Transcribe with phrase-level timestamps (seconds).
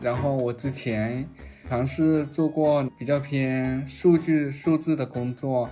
[0.00, 1.28] 然后我之前
[1.68, 5.68] 尝试做过比较偏数据数字的工作，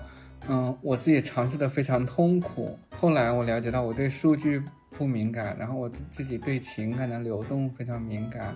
[0.49, 2.79] 嗯，我自己尝试的非常痛苦。
[2.97, 8.55] 后来我了解到我对数据不敏感，然后我自自己对情感的流动非常敏感，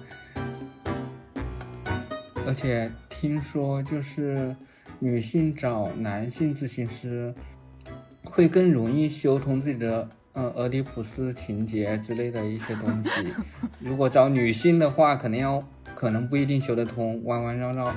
[2.47, 4.55] 而且听说就是
[4.99, 7.35] 女性找男性咨询师
[8.25, 10.09] 会更容易修通自己的。
[10.35, 13.11] 嗯，俄狄浦斯情节之类的一些东西，
[13.79, 15.63] 如果找女性的话，可能要
[15.95, 17.93] 可能不一定修得通，弯弯绕绕。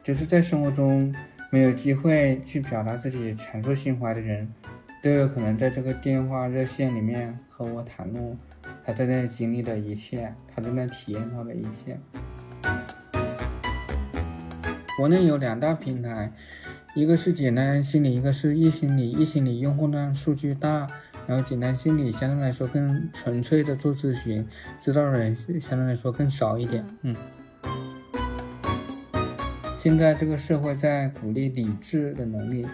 [0.00, 1.12] 就是在生活中
[1.50, 4.48] 没有机会去表达自己阐述心怀的人，
[5.02, 8.36] 都有可能在这个电话热线里面和我袒露
[8.84, 11.98] 他在那经历的一切，他正在体验到的一切。
[14.96, 16.32] 国内有两大平台。
[16.94, 19.12] 一个是简单心理，一个是易心理。
[19.12, 20.88] 易心理用户量数据大，
[21.26, 24.44] 然后简单心理相对来说更纯粹的做咨询，
[24.78, 26.84] 知道的人相对来说更少一点。
[27.02, 27.14] 嗯，
[29.78, 32.66] 现在这个社会在鼓励理智的能力，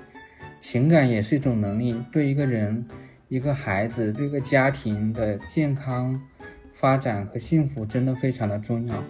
[0.60, 2.86] 情感也是一种能力，对一个人、
[3.28, 6.18] 一个孩子、对一个家庭的健康
[6.72, 9.04] 发展和幸福真的非常的重要。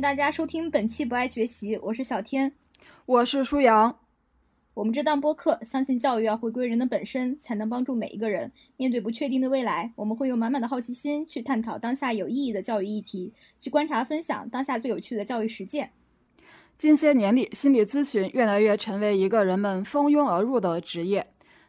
[0.00, 2.54] 迎大家收听本期不爱学习，我是小天，
[3.04, 3.98] 我是舒阳。
[4.72, 9.92] 我们这档播客相信教育要回归人的本身，才能帮助每一个人面对不确定的未来。
[9.96, 15.90] 我们会用满满的好奇心去探讨当下有意义的教育议题，去观察分享当下最有趣的教育实践。
[16.78, 21.26] 近些年里，心理咨询越来越成为一个人们蜂拥而入的职业。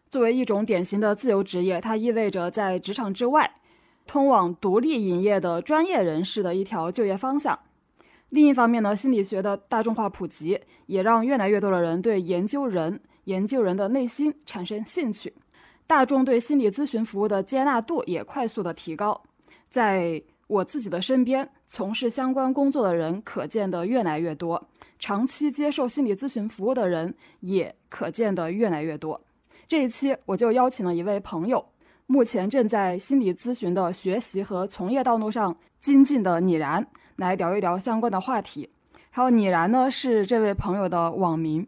[0.10, 3.56] 作为一种典型的自由职业，它意味着在职场之外，
[4.08, 7.60] 通往独立营业的专业人士的一条就业方向。
[8.32, 15.34] 另一方面呢，心理学的大众化普及也让越来越多的人对研究人、研究人的内心产生兴趣，
[15.86, 19.22] 大众对心理咨询服务的接纳度也快速的提高。
[19.70, 24.66] 在我自己的身边，从事相关工作的人可见的越来越多，
[24.98, 29.20] 长期接受心理咨询服务的人也可见的越来越多。
[29.68, 31.66] 这一期我就邀请了一位朋友，
[32.08, 36.88] 目前正在心理咨询的学习和从业道路上精进的李然。
[37.22, 38.68] 来聊一聊相关的话题，
[39.14, 41.66] 然后拟然呢是这位朋友的网名，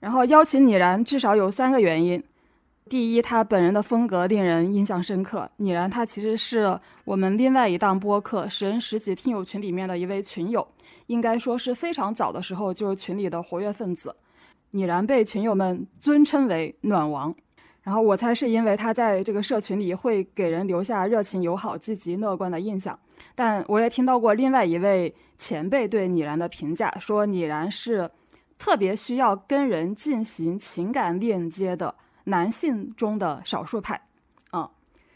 [0.00, 2.22] 然后邀请拟然至少有三个原因。
[2.90, 5.50] 第一，他本人的风格令人印象深刻。
[5.56, 10.68] 拟然他其实是我们另外一档播客“十人十己”听友群里面的一位群友，
[11.06, 14.14] 应该说是非常早的时候就是群里的活跃分子。
[14.72, 17.34] 拟然被群友们尊称为“暖王”，
[17.82, 22.98] 然后我猜是因为他在这个社群里会给人留下热情、友好、积极、乐观的印象。
[23.34, 28.10] 但我也听到过另外一位前辈对李然的评价，说李然是
[28.58, 31.94] 特别需要跟人进行情感链接的
[32.24, 34.00] 男性中的少数派，
[34.52, 34.68] 嗯。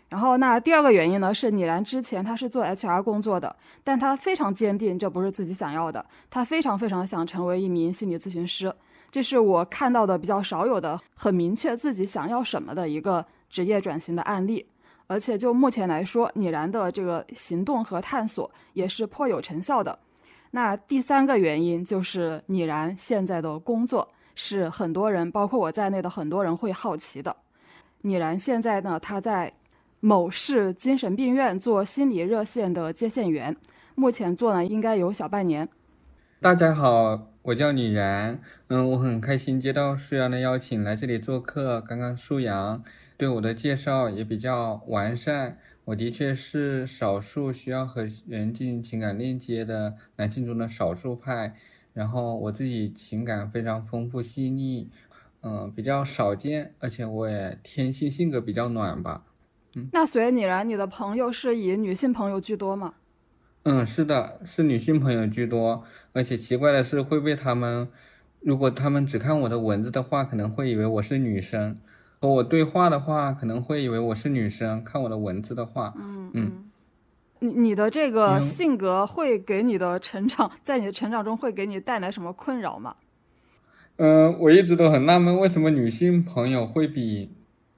[0.09, 8.73] 然后那第二个原因呢，是李然之前他是做 HR 工作的，但他非常坚定这不是自己想要的，他非常非常想成为一名心理咨询师，
[9.11, 14.65] 这是我看到的比较少有的很明确自己想要什么的一个职业转型的案例。
[15.09, 19.99] 而且就目前来说，拟然的这个行动和探索也是颇有成效的。
[20.51, 27.37] 那第三个原因就是拟然现在的工作是很多人，包括我在内的很多人会好奇的。
[28.03, 29.53] 拟然现在呢，他在
[30.01, 33.57] 某市精神病院做心理热线的接线员，
[33.95, 35.69] 目前做呢应该有小半年。
[36.41, 41.81] 大家好，我叫李然，嗯，我很开心接到舒阳的邀请来这里做客。
[41.81, 42.83] 刚刚舒阳。
[43.17, 45.59] 对我的介绍也比较完善。
[45.87, 51.55] 我的确是少数需要和人进行情感链接的男性中的少数派。
[51.95, 54.91] 然后我自己情感非常丰富细腻，
[55.41, 59.25] 嗯，比较少见，而且我也天性性格比较暖吧。
[59.77, 62.95] 嗯，那随你来，你的朋友是以女性朋友居多吗？
[63.63, 65.85] 嗯，是的，是女性朋友居多。
[66.13, 67.89] 而且奇怪的是，会被他们，
[68.41, 71.79] 如果他们只看我的文字的话，可能会以为我是女生。
[72.19, 76.71] 和我对话的话，可能会以为我是女生；看我的文字的话，嗯嗯，
[77.41, 82.97] 你你的这个性格会给你的成长，在你的成长中会给你带来什么困扰吗？
[83.97, 87.31] 嗯，我一直都很纳闷，为什么女性朋友会比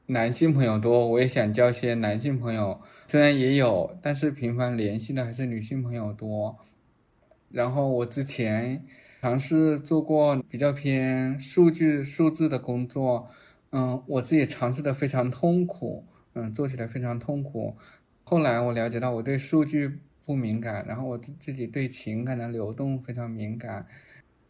[0.06, 1.06] 男性朋友多？
[1.08, 6.56] 我也想交些男性朋友，虽然也有，但是频繁联系的还是女性朋友多。
[7.50, 8.85] 然后我之前
[9.20, 13.29] 尝试做过比较偏数据数字的工作。
[13.70, 16.04] 嗯，我自己尝试的非常痛苦，
[16.34, 17.76] 嗯，做起来非常痛苦。
[18.24, 23.86] 后来我了解到我对数据不敏感，然后我自自己对情感的流动非常敏感，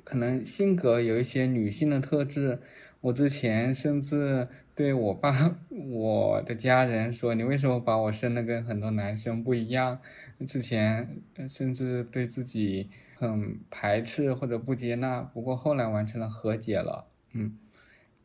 [0.04, 2.60] 可能性格有一些女性的特质。
[3.00, 10.00] 我之前甚至对我爸、我的家人说：“你为什么把我生的跟很多男生不一样？”
[10.44, 15.22] 之前甚至对自己很排斥或者不接纳。
[15.22, 17.06] 不过后来完成了和解了。
[17.34, 17.56] 嗯，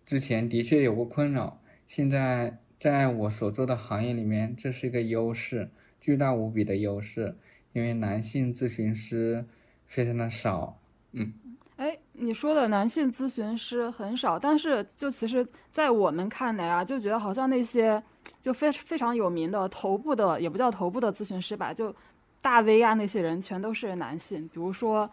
[0.05, 5.69] 之前的确有过困扰，现在在我所做的行业里面，这是一个优势，
[5.99, 7.35] 巨大无比的优势，
[7.71, 9.45] 因为男性咨询师
[9.87, 10.79] 非常的少。
[11.13, 11.33] 嗯。
[11.75, 18.01] 哎，你说的男性咨询师很少，但是就其实，在我们看来啊，就觉得好像那些
[18.41, 21.93] 就非非常有名的头部的，也不叫头部的咨询师吧，就
[22.41, 25.09] 大 V 啊那些人全都是男性，比如说，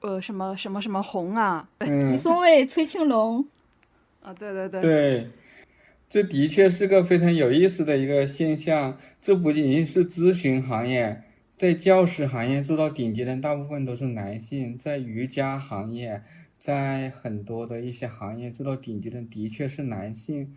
[0.00, 3.44] 呃，什么什么什么红啊，李 松蔚、崔庆龙，
[4.22, 5.30] 啊，对对对，对，
[6.08, 11.22] 这的确是个非常有意思的一个现象，这不仅仅是咨询行业。
[11.58, 16.22] 在教师行业做到顶级的大部分都是男性，在瑜伽行业，
[16.58, 20.52] 在很多的一些行业做到顶级的的确是男性，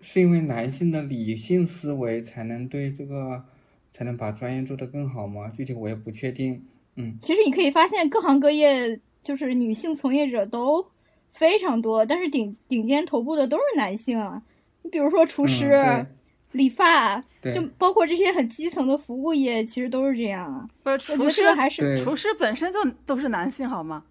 [0.00, 3.44] 是因为男性的理性思维才能对这个
[3.90, 5.48] 才能把专业做得更好吗？
[5.48, 6.62] 具体我也不确定。
[6.96, 10.86] 嗯，其实你可以发现各行各业就是女性从业者都
[11.32, 14.42] 非常多，但是顶顶尖头部的都是男性啊。
[14.82, 16.06] 你比如说厨师。
[16.52, 17.22] 理发，
[17.54, 20.68] 就包括这些很基层的服务业，其实都是这样啊。
[20.82, 24.02] 不是厨师还是厨师本身就都是男性，好吗？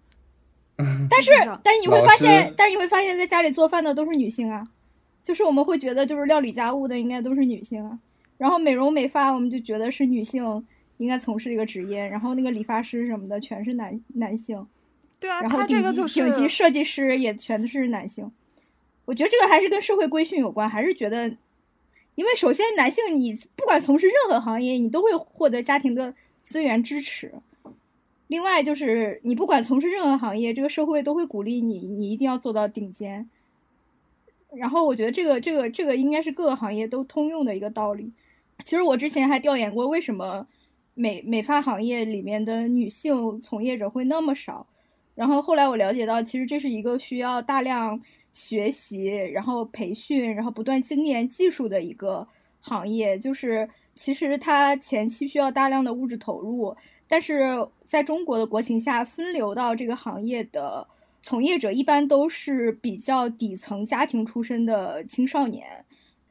[1.10, 1.30] 但是
[1.62, 4.66] 但是你会发现，但是你会发现在家里做饭的都是女性啊。
[5.22, 7.98] 就是我们会觉得，就是料理家务的应该都是女性啊。
[8.38, 12.02] 然后美容美发，我们就觉得是女性应该从事这个职业。
[12.02, 14.66] 然后那个理发师什么的，全是男男性。
[15.20, 18.28] 对啊，然后这个就是顶级设计师也全都是男性。
[19.04, 21.30] 我觉得这个还是跟社会规训有关，还是觉得。
[22.16, 26.12] 因为首先，男性你不管从事任何行业，你都会获得家庭的
[26.44, 27.32] 资源支持。
[28.26, 33.30] 另外，就是你不管从事任何行业，这个社会都会鼓励你，你一定要做到顶尖。
[34.52, 38.12] 然后，我觉得这个、这个、这个应该是各个行业都通用的一个道理。
[38.64, 40.46] 其实我之前还调研过，为什么
[40.92, 44.66] 美美发行业里面的女性从业者会那么少。
[45.14, 48.00] 然后后来我了解到，其实这是一个需要大量。
[48.32, 52.26] 学习，然后培训，然后不断精炼技术的一个
[52.60, 56.74] 行业，就是其实它前期需要大量的物质投入，
[57.08, 57.44] 但是
[57.88, 60.86] 在中国的国情下，分流到这个行业的
[61.20, 65.66] 从业者一般都是比较底层家庭出身的青少年，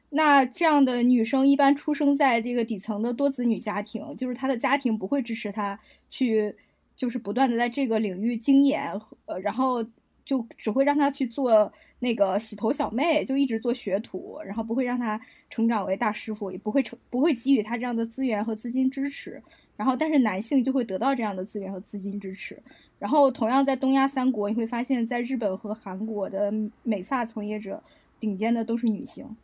[0.08, 5.78] 那这样的女生一般出生在这个底层的多子女家庭，就是她的家庭不会支持她
[6.08, 6.56] 去，
[7.00, 8.92] 就是不断的在这个领域精研，
[9.24, 9.82] 呃，然后
[10.26, 11.72] 就只会让他去做。
[12.02, 15.20] 那个洗头小妹就一直做学徒，然后不会让他
[15.50, 19.42] 成长为大师傅，也不会成不会给予他这样的资源和资金支持。
[19.76, 22.58] 然后，但是男性就会得到这样的资源和资金支持。
[22.98, 26.50] 然后，同样在东亚三国，你会发现在日本和韩国的
[26.82, 27.82] 美发从业者，
[28.18, 29.36] 顶尖的都是女性。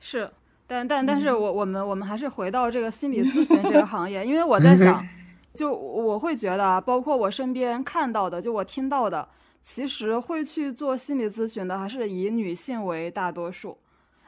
[0.00, 0.28] 是，
[0.66, 5.06] 但但但是我我们我们还是回到这个心理咨询这个 行业，因为我在想，
[5.54, 9.28] 就我会觉得，包括我身边看到的，就我听到的。
[9.62, 13.76] 其实会去做心理咨询的还是以女性为大多数。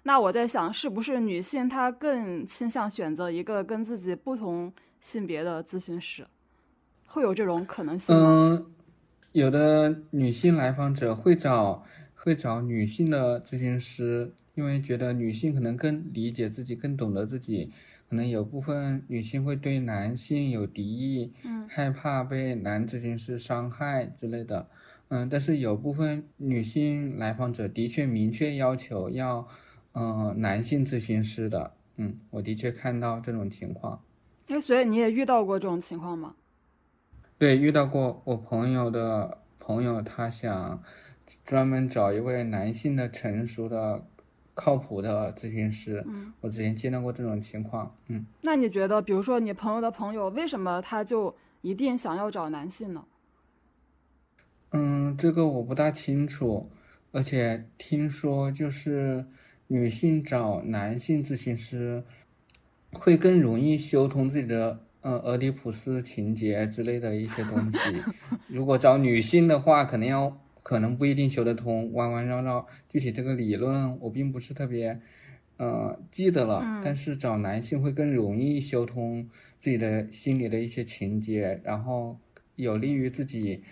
[0.03, 4.71] 那我在想，是不是女性她更倾向选择一个跟自己不同
[5.01, 6.27] 性别的咨询师？
[7.07, 8.29] 会有这种可能性吗？
[8.29, 8.67] 嗯，
[9.33, 11.83] 有的女性来访者会找
[12.15, 17.71] 会找女性的咨询师，因为觉得女性可能更理解自己，更懂得自己。
[18.13, 24.69] 可能有部分女性会对男性有敌意，嗯，害怕被男咨询师伤害之类的。
[25.09, 29.49] 嗯，但是有部分女性来访者的确明确要求要，
[29.95, 31.73] 嗯，男性咨询师的。
[31.97, 33.99] 嗯，我的确看到这种情况。
[34.49, 36.35] 哎，所以你也遇到过这种情况吗？
[37.39, 38.21] 对，遇到过。
[38.27, 40.83] 我朋友的朋友，他想
[41.47, 44.07] 专门找一位男性的、成熟的、
[44.55, 46.05] 靠谱的咨询师。
[46.07, 47.95] 嗯，我之前见到过这种情况。
[48.09, 53.05] 嗯，那你觉得，比如说你朋友的朋友，为什么他就一定想要找男性呢？
[54.73, 56.71] 嗯，这个我不大清楚，
[57.13, 59.27] 而且听说就是
[59.67, 62.03] 女性找男性咨询师
[62.93, 67.79] 会更容易修通自己的呃俄狄浦斯情节之类的一些东西。
[68.49, 72.67] 如果找女性的话，可能要可能不一定修得通，弯弯绕绕。
[72.89, 75.01] 具体这个理论我并不是特别
[75.57, 79.29] 呃记得了，但是找男性会更容易修通
[79.59, 82.19] 自己的心里的一些情节，然后
[82.57, 83.63] 有利于自己。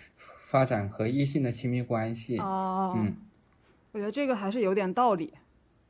[0.51, 3.15] 发展和异性的亲密关系哦，嗯，
[3.93, 5.31] 我觉得这个还是有点道理。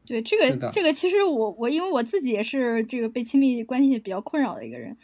[0.06, 4.96] 对，这个这个其实我我因为我自己也是这个被亲密关系比较困扰的一个人，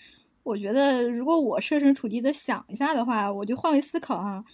[0.43, 4.45] 我觉得如果我设身处地的想一下的话，我就换位思考哈。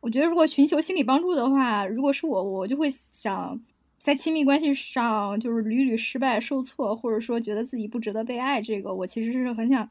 [0.00, 3.60] 我觉得如果寻求心理帮助的话，如果是我，我就会想，
[4.00, 9.88] 在亲密关系上就是屡屡失败、受挫，或者说觉得自己不值得被爱，这个我其实是很想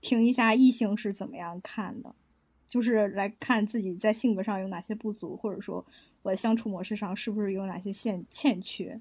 [0.00, 2.12] 听一下异性是怎么样看的，
[2.68, 5.84] 就是来看自己在性格上有哪些不足，或者说
[6.22, 9.00] 我的相处模式上是不是有哪些欠欠缺。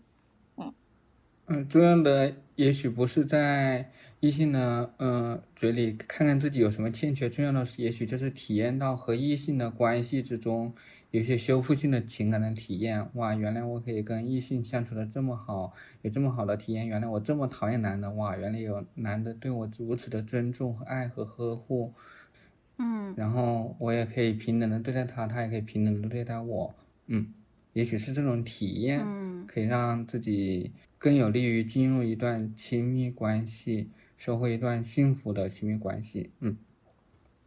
[1.48, 10.74] 嗯，重要的也许不是在异性的嗯嘴里看看自己有什么欠缺，重要的是也许就是体验到和异性的关系之中
[11.10, 13.06] 有一些修复性的情感的体验。
[13.16, 16.88] 哇，原来我可以跟异性相处的这么好，有这么好的体验。
[16.88, 21.92] 原来我这么讨厌男的，哇，原来有男的对我如此的尊重和爱和呵护。
[22.78, 26.74] 嗯，然后我也可以平等的对待他，他也可以平等的对待我。
[27.08, 27.34] 嗯，
[27.74, 36.30] 也许是这种体验，嗯可以让自己更有利于进入一段亲密关系，收获一段幸福的亲密关系。
[36.42, 36.56] 嗯，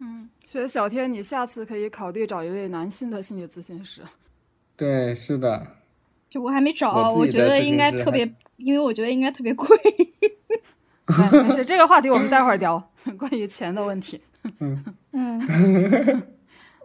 [0.01, 4.03] 嗯，所以小天，你下次可以考虑找一位男性的心理咨询师。
[4.77, 5.69] 对，是的，
[6.29, 9.69] 就我还没找，我我觉得应该特别因为我觉得应该特别贵。
[11.07, 14.21] 哎没事，这个话题我们待会儿聊，关于钱的问题。
[14.59, 14.83] 嗯，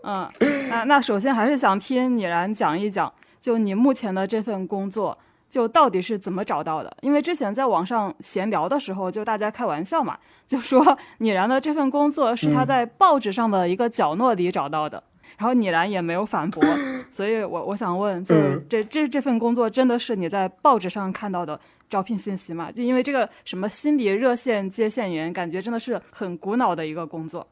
[0.03, 0.31] 嗯，
[0.69, 3.11] 那那首先还是想听你然讲一讲，
[3.41, 5.17] 就你目前的这份工作，
[5.49, 6.97] 就到底是怎么找到的？
[7.01, 15.01] 因为之前在网上闲聊的时候，就大家开玩笑嘛， 就说你然的这份工作是他嗯在报纸上的一个角落里找到的，
[15.37, 16.63] 然后你然也没有反驳，
[17.09, 22.71] 所以我我想问，就是嗯这这这份工作真的是你在报纸上看到的招聘信息吗？
[22.71, 27.45] 就因为这个什么心理热线接线员，感觉真的是很古老的一个工作。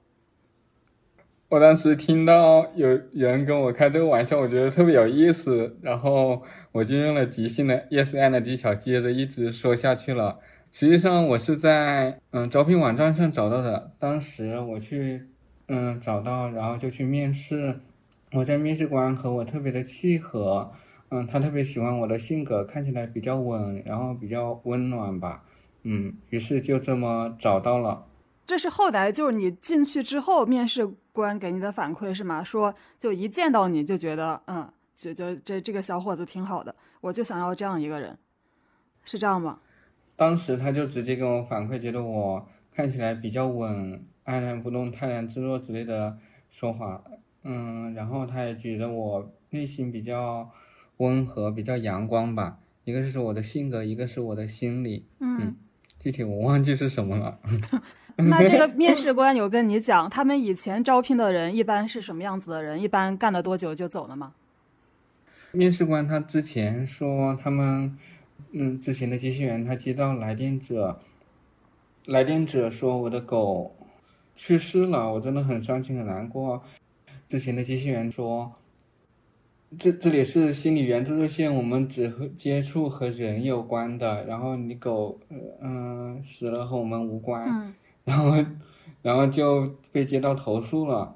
[1.50, 10.40] 我当时听到有人跟我开这个玩笑，我觉得特别有意思，然后我就用了即兴的 yes and 的技巧，接着一直说下去了。
[10.74, 15.24] 实际上我是在嗯招聘网站上找到的，当时我去
[15.70, 17.80] 嗯找到，然后就去面试。
[18.34, 20.70] 我在面试官和我特别的契合，
[21.08, 25.44] 嗯，他特别喜欢我的性格，看起来比较稳，然后比较温暖吧，
[25.84, 28.04] 嗯，于是就这么找到了。
[28.48, 32.42] 这是后来就是你进去之后，面试官给你的反馈是吗？
[32.42, 38.18] 说就一见到你就觉得，嗯，就就这这个小伙子挺好的，我就想要这样一个人，
[39.04, 39.60] 是这样吗？
[40.16, 46.18] 当时他就直接跟我反馈，觉得我看起来比较稳，安然不动、泰然自若之类的
[46.50, 47.04] 说法。
[47.44, 50.50] 嗯，然后他也觉得我内心比较
[50.98, 52.60] 温和、比较阳光吧。
[52.86, 55.06] 一个是说我的性格，一个是我的心理。
[55.20, 55.58] 嗯，
[56.00, 57.40] 具体我忘记是什么了。
[58.30, 62.82] 那这个面试官有跟你讲，他们以前招聘的人一般是什么样子的人？
[62.82, 64.34] 一般干了多久就走了吗？
[65.52, 67.96] 面试官他之前说他们，
[68.54, 71.00] 嗯，之前的接线员他接到来电者，
[72.06, 73.76] 来电者说我的狗
[74.36, 76.64] 去世了，我真的很伤心很难过。
[77.28, 78.52] 之前的接线员说，
[79.78, 85.20] 这这里是心理援助热线，我们只和接触和人有关的，然后你狗，
[85.62, 87.48] 嗯、死了和我们无关。
[87.48, 87.74] 嗯
[88.08, 88.46] 然后，
[89.02, 91.14] 然后就被接到投诉了。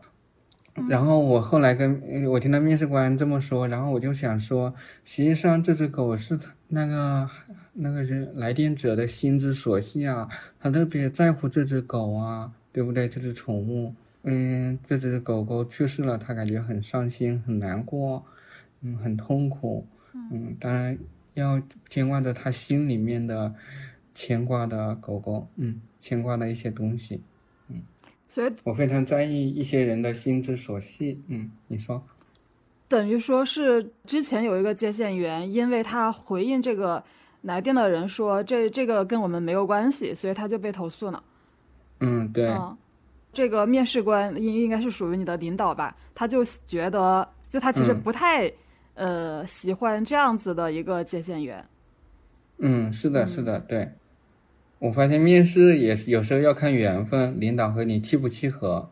[0.89, 7.29] 然后我后来跟我听到面试官这么说，然后我就想说，实际上这只狗是那个
[7.73, 10.27] 那个人来电者的心之所系啊，
[10.59, 13.07] 他特别在乎这只狗啊，对不对？
[13.07, 13.93] 这只宠物，
[14.23, 18.25] 嗯，这只狗狗去世了，他感觉很伤心、很难过，
[18.81, 20.97] 嗯，很痛苦，嗯，当然
[21.33, 23.53] 要牵挂着他心里面的
[24.13, 27.21] 牵挂的狗狗，嗯，牵挂的一些东西。
[27.69, 27.81] 嗯
[28.27, 31.21] 所以我非常在意一些人的心之所系。
[31.27, 32.01] 嗯，你说，
[32.87, 37.03] 等于说是之前有一个接线员，因为他回应这个
[37.41, 41.21] 来电的人说这这个跟我们没有关系，所以他就被投诉了。
[41.99, 42.77] 嗯，对，嗯，
[43.33, 45.93] 这个面试官应应该是属于你的领导吧？
[46.15, 48.49] 他就觉得，就他其实嗯不太、
[48.93, 51.65] 呃喜欢这样子的一个接线员。
[52.59, 53.91] 嗯，是的，是的，对。
[54.81, 58.89] 我发现面试也是有时候要看缘分，领导和你契不契合。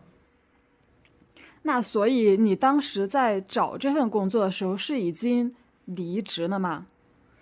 [1.63, 5.51] 那所以你当时在找这份工作的时候是已经
[5.85, 6.85] 离职了吗？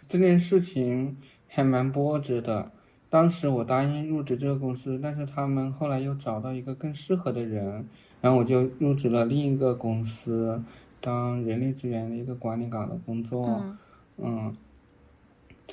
[0.07, 2.71] 这件事情还蛮波折的。
[3.09, 7.85] 当时我答应入职这个公司，但是他们后来又找到一个更适合的人，
[8.21, 10.63] 然后我就入职了另一个公司，
[11.01, 13.45] 当人力资源的一个管理岗的工作。
[13.45, 13.77] 嗯
[14.19, 14.55] 嗯，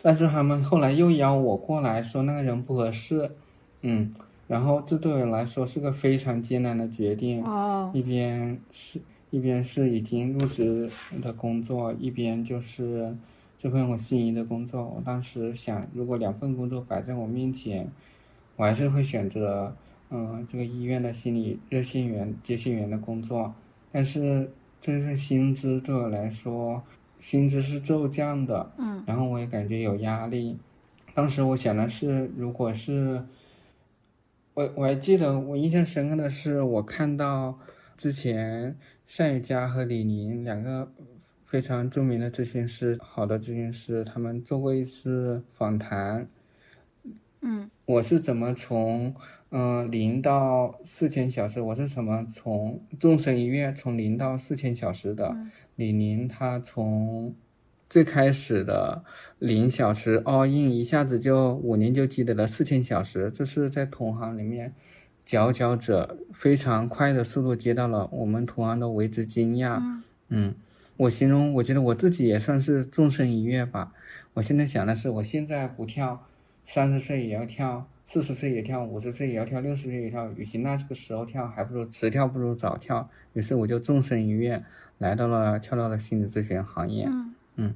[0.03, 3.31] 但是他们后来又邀我过来说那个人不合适，
[3.83, 4.13] 嗯，
[4.47, 10.91] 然后这对我来说是个非常艰难的决定，哦，一边是一边是已经入职
[11.23, 13.17] 的工作，一边就是
[13.57, 14.83] 这份我心仪的工作。
[14.83, 17.91] 我当时想，如果两份工作摆在我面前，
[18.57, 19.75] 我还是会选择
[20.11, 23.53] 嗯、这个医院的心理热线员、接线员的工作，
[23.91, 24.49] 但是
[24.81, 26.81] 这份薪资对我来说，
[27.19, 30.59] 薪资是骤降的，嗯然后我也感觉有压力。
[31.15, 33.25] 当时我想的是，如果是
[34.55, 37.59] 我我还记得，我印象深刻的是，我看到
[37.97, 38.77] 之前
[39.17, 40.93] 单雨佳和李宁两个
[41.45, 46.29] 非常著名的咨询师，好的咨询师，他们做过一次访谈。
[47.47, 49.15] 嗯我是怎么从
[49.51, 51.61] 嗯零到四千小时？
[51.61, 55.37] 我是怎么从众生医院从零到四千小时的？
[55.77, 57.35] 李宁他从
[57.89, 59.05] 最开始的
[59.39, 64.75] 零小时 all in，一下子就五年就积累了四千小时，这是在同行里面
[65.25, 69.81] 佼佼者，非常快的速度接到了，我们同行都为之惊讶。
[70.29, 70.55] 嗯，
[70.97, 73.93] 我形容，我觉得我自己也算是纵身一跃吧。
[74.35, 76.27] 我现在想的是，我现在不跳，
[76.65, 80.31] 三十岁也要跳，四十岁也跳，五十岁也要跳，六十岁也跳。
[80.37, 83.09] 与其那这个时候跳，还不如迟跳，不如早跳。
[83.33, 84.63] 于是我就纵身一跃，
[84.99, 87.09] 来到了跳到了心理咨询行业。
[87.57, 87.75] 嗯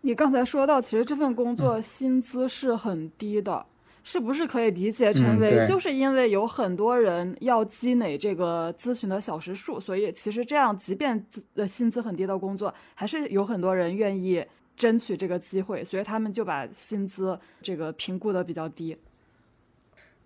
[0.00, 3.66] 你刚才说到，其实这份工作薪资是很低的，
[4.04, 14.42] 是不是可以理解成为，嗯就是因为有很多人要积累这个咨询的小时数，所以其实这样，即便资呃薪资很低的工作，还是有很多人愿意
[14.76, 18.96] 争取这个机会，所以他们就把薪资这个评估的比较低。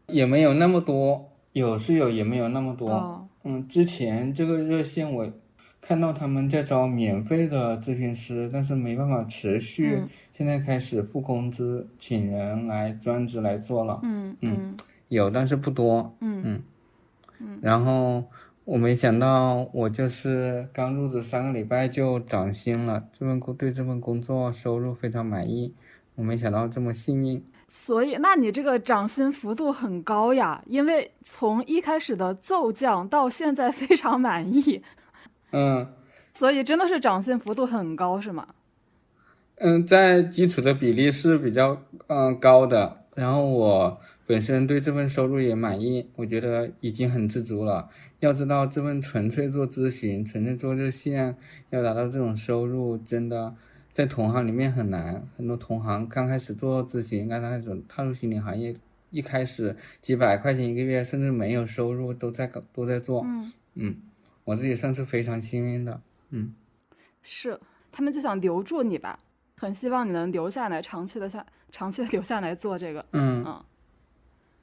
[0.06, 2.90] 也没有那么多，有是有，也没有那么多。
[2.90, 5.30] 哦，嗯，之前这个热线我
[5.80, 14.00] 看到他们在招免费的咨询师，但是没办法持续，嗯现在开始付工资，请人来专职来做了。
[14.02, 14.76] 嗯嗯
[15.08, 16.16] 有，但是不多。
[16.20, 16.60] 嗯
[17.60, 18.24] 然后
[18.64, 25.74] 我没想到，我就是刚入职三个礼拜就涨薪了，这份工对这份工作收入非常满意。
[26.14, 27.44] 我没想到这么幸运。
[27.84, 34.80] 所以，那你这个涨薪幅度很高呀，因为从一开始的骤降到现在非常满意，
[35.50, 35.84] 嗯
[36.32, 38.46] 所以真的是涨薪幅度很高，是吗？
[39.56, 42.98] 嗯，在基础的比例是比较嗯高的。
[43.16, 47.88] 然后我本身对这份收入也满意，我觉得已经很知足了。
[48.20, 51.36] 要知道，这份纯粹做咨询、纯粹做热线，
[51.70, 53.54] 要达到这种收入，真的
[53.92, 55.26] 在同行里面很难。
[55.36, 58.74] 很多同行刚开始做咨询，刚开始踏入心理行业，
[59.10, 63.22] 一开始几百块钱一个月，甚至没有收入都在搞都在做。
[63.24, 63.96] 嗯，嗯，
[64.44, 66.00] 我自己算是非常幸运的。
[66.30, 66.54] 嗯。
[67.22, 67.60] 是，
[67.92, 69.18] 他们就想留住你吧，
[69.56, 73.04] 很希望你能留下来，长期的下，长期的留下来做这个。
[73.12, 73.64] 嗯嗯，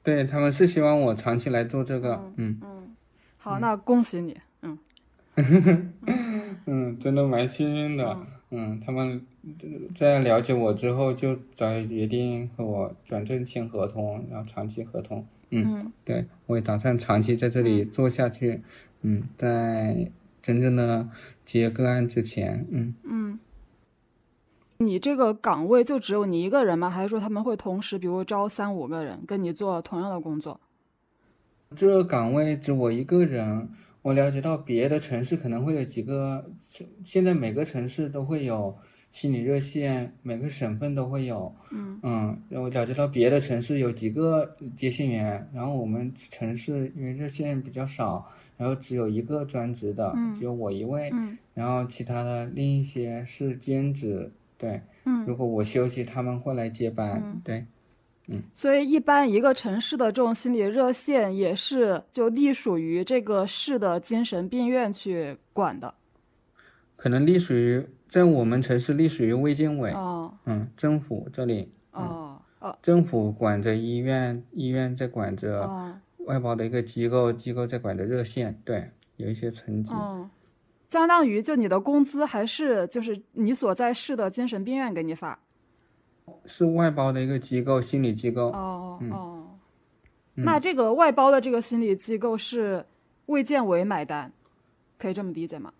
[0.02, 2.22] 对，他们是希望我长期来做这个。
[2.36, 2.96] 嗯嗯
[3.38, 4.38] 好，那恭喜你。
[4.60, 4.78] 嗯
[6.66, 8.04] 嗯，真的蛮幸运的。
[8.12, 8.26] 嗯，
[8.84, 9.24] 他们
[9.94, 15.24] 在了解我之后，就早已决定和我转正签合同，然后长期合同。
[15.50, 18.62] 嗯，嗯对，我也打算长期在这里做下去。
[19.02, 20.10] 嗯，在
[20.42, 21.08] 真正的
[21.44, 23.38] 接个案之前，嗯，嗯，
[24.78, 26.90] 你这个岗位就只有你一个人吗？
[26.90, 30.60] 还是说他们会同时，比如招三五个人跟你做同样的工作？
[31.76, 33.68] 这个岗位只我一个人。
[34.02, 36.50] 我了解到别的城市可能会有几个，
[37.04, 38.76] 现在每个城市都会有
[39.10, 41.54] 心理热线，每个省份都会有。
[41.70, 54.30] 嗯嗯，我了解到别的城市有几个接线员，然后我们城市因为热线比较少，然后只有一个专职的，嗯只有我一位，嗯然后其他的另一些是兼职。
[54.56, 57.40] 对，嗯如果我休息，他们会来接班。
[58.28, 65.94] 嗯，所以，一般一个城市的这种心理热线也是就隶属于这个市的精神病院去管的。
[66.96, 78.60] 可能隶属于在我们城市隶属于卫健委，哦嗯，政府这里，哦哦政府管着医院，医院在管着哦外包的一个机构，机构在管着热线。
[78.64, 79.94] 对，有一些层级。
[79.94, 80.28] 哦，
[80.90, 85.38] 相当于就你的工资还是就是你所在市的精神病院给你发。
[86.44, 88.50] 是外包的一个机构，心理机构。
[88.50, 89.46] 哦嗯哦，
[90.34, 92.84] 那这个外包的这个心理机构是
[93.26, 94.32] 卫健委买单，
[94.98, 95.72] 可以这么理解吗？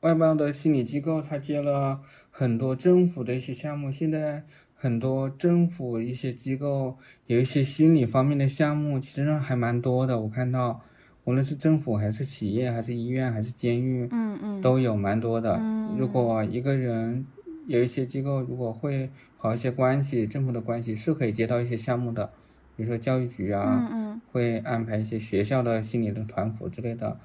[0.00, 3.90] 外包的心理机构，他接了很多政府的一些项目。
[3.90, 10.20] 现在很多政府一些机构有一些心理方面的项目，其实上还蛮多的。
[10.20, 10.80] 我看到，
[11.24, 15.56] 无论是政府还是企业，还是医院，还是监狱，嗯嗯都有蛮多的。
[15.56, 17.24] 嗯如果一个人
[17.66, 22.30] 有一些机构，如果会跑一些关系，政府的关系是可以接到一些项目的，
[22.76, 24.20] 比如说教育局啊，嗯嗯。
[24.32, 27.18] 会安排一些学校的心理的团辅之类的。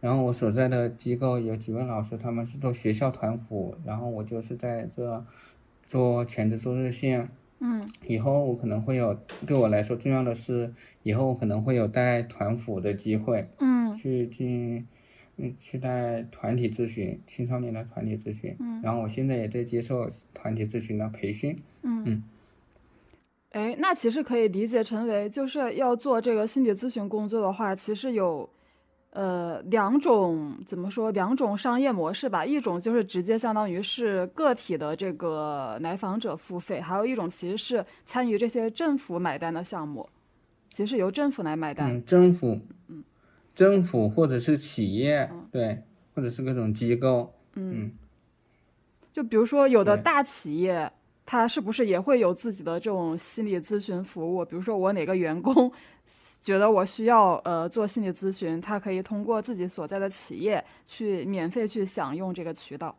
[0.00, 5.24] 然后我所在的机构有几位老师，他们是做学校团辅，然后我就是在这
[5.84, 7.28] 做全职做热线，
[7.60, 7.84] 嗯。
[8.06, 13.92] 以后我可能会有，对我来说重要的是，以后我可能会有带团辅的机会，嗯。
[13.92, 14.86] 去进，
[15.38, 18.56] 嗯，去带团体咨询，青少年的团体咨询。
[18.60, 21.60] 嗯然后我现在也在接受团体咨询的培训。
[21.82, 22.22] 嗯嗯。
[23.50, 28.48] 哎，那其实可以理解成为，就是要做这个心理咨询工作的话，其实有，
[29.10, 32.44] 呃，两种怎么说，两种商业模式吧。
[32.44, 40.06] 一种就是直接相当于是个体的这个来访者付费，还有一种其实是参与这些政府买单的项目，
[40.70, 41.90] 其实由政府来买单。
[41.90, 42.60] 嗯，政府，
[43.56, 45.82] 政府或者是企业，对，
[46.14, 47.32] 或者是各种机构。
[47.54, 47.90] 嗯
[49.12, 50.92] 就比如说有的大企业，
[51.24, 54.44] 它是不是也会有自己的这种心理咨询服务？
[54.44, 55.72] 比如说我哪个员工
[56.42, 62.94] 觉得我需要呃做心理咨询，他可以通过自己所在的企业去免费去享用这个渠道。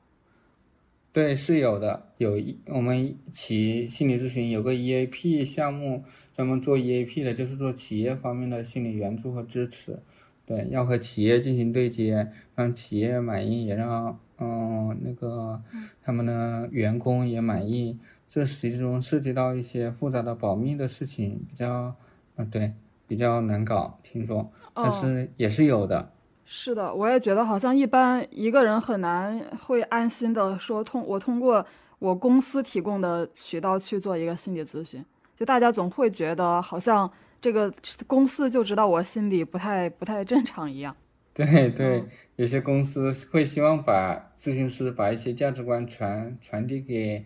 [1.13, 9.99] 对，是有的，有一我们企心理咨询有个 EAP 项目，专门做 EAP 的，就是做企业方面的心理援助和支持。
[10.47, 15.61] 对，要和企业进行对接，让企业满意，也让嗯那个
[16.01, 17.99] 他们的员工也满意。
[18.29, 21.93] 这其中涉及到一些复杂的保密的事情，比较
[22.37, 22.73] 嗯对，
[23.07, 26.11] 比较难搞，听说，但哦是也是有的。
[26.45, 31.65] 是的，我也觉得好像一般一个人很难会安心的说通我通过
[31.99, 35.03] 我公司提供的渠道去做一个心理咨询，
[35.35, 37.73] 就大家总会觉得好像这个
[38.05, 40.95] 公司就知道我心里不太不太正常一样。
[41.33, 47.23] 对 对，嗯有些公司会希望把咨询师把一些价值观传传递给，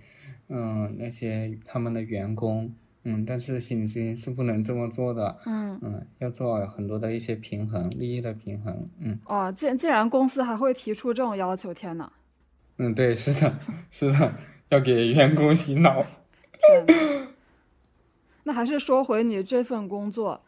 [0.49, 12.11] 嗯，那些他们的员工，嗯，但是心理咨询是不能这么做的，嗯，嗯，要做很多的一些平衡，利益的平衡，嗯哦，竟竟然公司还会提出这种要求，天呐！
[12.77, 13.53] 嗯，对，是的，
[13.89, 14.33] 是的，
[14.69, 16.05] 要给员工洗脑。
[16.61, 17.30] 天呐，
[18.43, 20.41] 那还是说回你这份工作。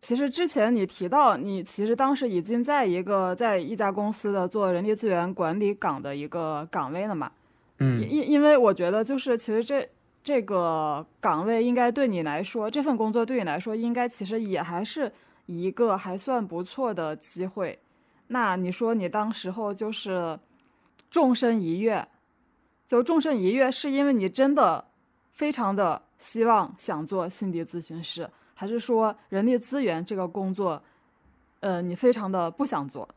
[0.00, 7.32] 其实之前你提到，你其实当时已经在一个在一家公司的做人力资源管理岗的一个岗位了嘛？
[7.78, 9.88] 嗯因因因为我觉得就是其实这
[10.22, 15.10] 这个岗位应该对你来说，这份工作对你来说应该其实也还是
[15.46, 17.78] 一个还算不错的机会。
[18.28, 20.38] 那你说你当时候就是
[21.10, 22.06] 纵身一跃，
[22.86, 24.84] 就纵身一跃，是因为你真的
[25.32, 30.82] 非常的希望想做心理咨询师，还是说人力资源这个工作，
[31.60, 33.08] 呃，你非常的不想做？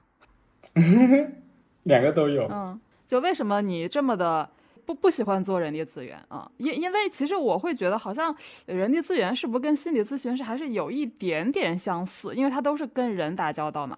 [1.83, 2.47] 两个都有。
[2.51, 4.49] 嗯，就为什么你这么的
[4.85, 6.49] 不不喜欢做人力资源啊？
[6.57, 13.97] 因因为其实我会觉得，好像人力资源是不是跟心理咨询师还是有一点点相似，因为它都是跟人打交道嘛。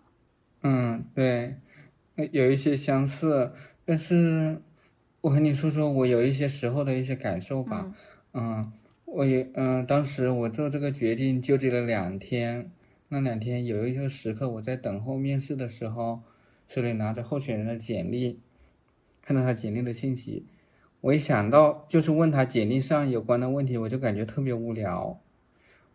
[0.61, 1.55] 嗯，对，
[2.15, 3.51] 呃有一些相似，
[3.85, 4.61] 但是
[5.21, 7.91] 我和你说说我有一些时候的一些感受吧。
[8.33, 8.71] 嗯，
[9.11, 12.71] 我也嗯、当时我做这个决定纠结了两天，
[13.09, 16.21] 那两天有一个时刻我在等候面试的时候，
[16.67, 18.39] 手里拿着候选人的简历，
[19.21, 20.45] 看到他简历的信息，
[21.01, 25.19] 我一想到就是问他简历上有关的问题，我就感觉特别无聊。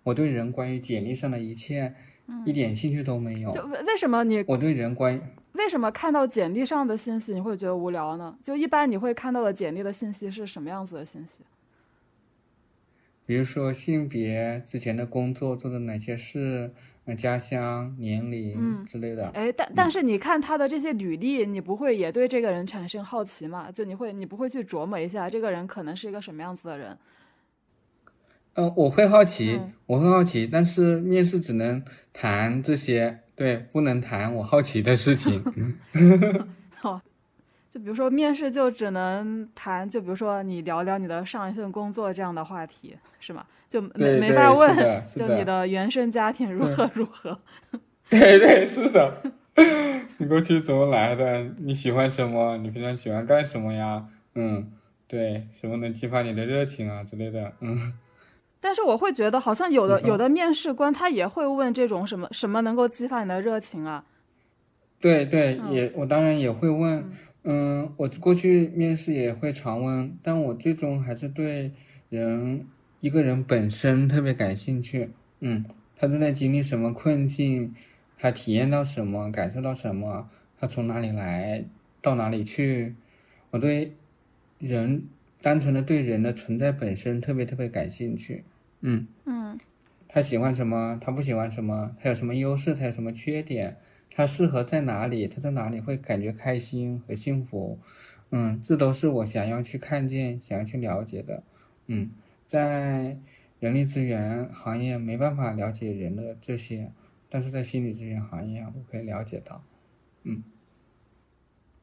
[0.02, 1.94] 我对人关于简历上的一切
[2.44, 3.50] 一点兴趣都没有。
[3.52, 5.18] 就为为什么你我对人关
[5.52, 8.36] 为什么看到简历上的信息你会觉得无聊呢？
[8.42, 11.42] 就一般你会看到的简历的信息是什么样子的信息？
[13.26, 16.72] 比如说性别、之前的工作做的哪些事、
[17.04, 19.28] 呃家乡、年龄嗯之类的。
[19.28, 23.70] 哎，但但是你看他的这些履历，你不会也对这个人产生好奇吗？
[23.70, 26.96] 就你会你不会去琢磨一下这个人可能是一个什么样子的人？
[28.56, 31.82] 嗯、我会好奇，嗯我会好奇，但是面试只能
[32.12, 35.42] 谈这些，对，不能谈我好奇的事情。
[37.74, 43.44] 就比如说面试就只能谈，就比如说你聊聊你的上一份工作这样的话题，是吗？
[43.68, 47.36] 就没没法问就你的原生家庭如何如何。
[48.08, 49.12] 对对，是的。
[50.18, 51.42] 你过去怎么来的？
[51.58, 52.56] 你喜欢什么？
[52.58, 54.06] 你平常喜欢干什么呀？
[54.36, 54.70] 嗯，
[55.08, 57.54] 对，什么能激发你的热情啊之类的。
[57.58, 57.76] 嗯，
[58.60, 64.04] 但是我会觉得，好像有的有的面试官他也会问这种什么什么能够激发你的热情啊？
[65.00, 67.10] 对对，嗯也我当然也会问，
[67.44, 71.72] 嗯，我过去面试也会常问，但我最终还是对
[72.08, 72.66] 人
[73.00, 75.10] 一个人本身特别感兴趣。
[75.40, 77.74] 嗯，他正在经历什么困境，
[78.18, 81.64] 他体验到什么，感受到什么，他从哪里来，
[82.00, 82.94] 到哪里去，
[83.50, 83.92] 我对
[84.58, 85.04] 人
[85.42, 88.44] 单纯的对人的存在本身特别特别感兴趣。
[88.80, 89.06] 嗯。
[89.26, 89.58] 嗯
[90.08, 93.76] 他喜欢什么，他不喜欢什么，他有什么优势，他有什么缺点，
[94.16, 97.78] 他适合在哪里，他在哪里会感觉开心和幸福，
[98.30, 101.42] 嗯，这都是我想要去看见、想要去了解的，
[101.88, 102.10] 嗯，
[102.46, 103.18] 在
[103.58, 106.92] 人力资源行业没办法了解人的这些，
[107.28, 109.64] 但是在心理咨询行业我可以了解到。
[110.22, 110.44] 嗯，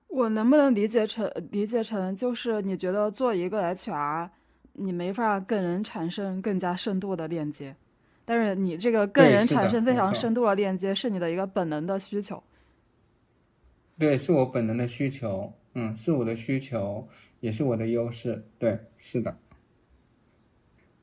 [0.07, 4.29] 我能不能理解成理解成就是你觉得做一个 HR，
[4.73, 7.75] 你没法跟人产生更加深度的链接，
[8.31, 12.41] 但是你这个跟人产生非常深度的链接是你的一个本能的需求。
[13.99, 17.09] 对，是我本能的需求，嗯，是我的需求，
[17.41, 18.45] 也是我的优势。
[18.57, 19.37] 对，是的，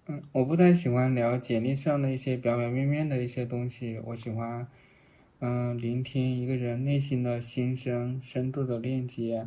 [0.07, 4.67] 嗯，我不太喜欢聊简历上的一些表表面面的一些东西，我喜欢。
[5.41, 9.47] 嗯，聆听一个人内心的心声，深度的链接，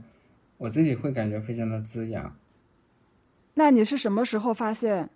[0.60, 2.38] 我自己会感觉非常的滋养。
[3.56, 5.10] 那你是什么时候发现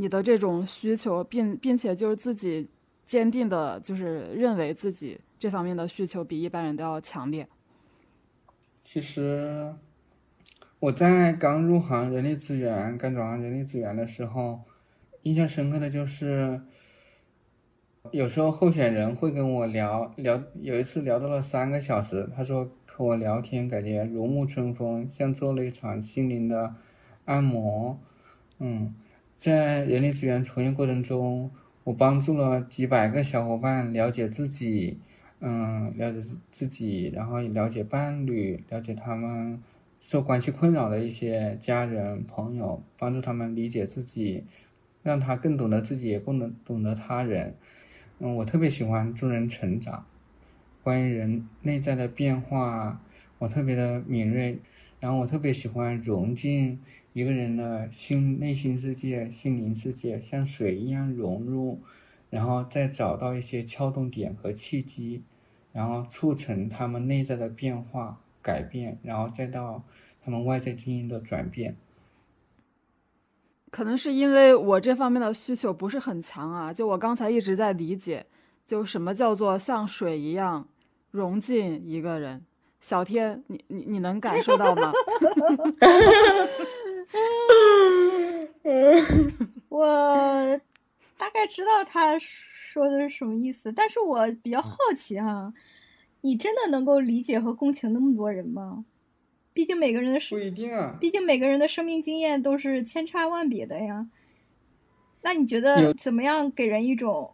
[0.00, 2.68] 你的这种需求，并并且就是自己
[3.04, 7.46] 坚定的，就是认为自己这方面的需求比一般人都要强烈？
[8.82, 9.74] 其实
[10.80, 14.60] 我在刚入行人力资源、刚转行人力资源的时候，
[15.22, 16.60] 印象深刻的就是。
[18.10, 22.30] 有时候候选人会跟我聊聊，有一次聊到了三个小时。
[22.34, 26.74] 他说和我聊天感觉如沐春风，像做了一场心灵的
[27.26, 28.00] 按摩。
[28.60, 28.94] 嗯，
[29.38, 31.52] 在人力资源从业过程中，
[31.84, 34.98] 我帮助了几百个小伙伴了解自己，
[35.38, 36.20] 嗯，了解
[36.50, 39.62] 自己，然后了解伴侣，了解他们
[40.00, 44.42] 受关系困扰的一些家人朋友，帮助他们理解自己，
[45.04, 47.54] 让他更懂得自己，也更能懂得他人。
[48.18, 50.04] 嗯，我特别喜欢助人成长，
[50.82, 53.00] 关于人内在的变化，
[53.38, 54.58] 我特别的敏锐。
[55.00, 56.80] 然后我特别喜欢融进
[57.12, 61.80] 一个人的心内心世界、心灵世界，像水一样融入，
[62.30, 65.22] 然后再找到一些撬动点和契机，
[65.72, 69.84] 然后促成他们内在的变化、改变，然后再到
[70.20, 71.76] 他们外在经营的转变。
[73.70, 78.26] 可能是因为我这方面的需求不是很强啊，就我刚才一直在理解，
[78.66, 80.66] 就什么叫做像水一样
[81.10, 82.42] 融进一个人。
[82.80, 84.92] 小天，你你你能感受到吗？
[89.68, 90.60] 我
[91.16, 95.52] 大概知道他说的是什么意思，但是我比较好奇哈，
[96.20, 98.84] 你真的能够理解和共情那么多人吗？
[99.52, 100.96] 毕竟每个人的不一定啊。
[101.00, 104.08] 毕竟每个人的生命经验都是千差万别的呀。
[105.22, 107.32] 那你觉得怎么样给人一种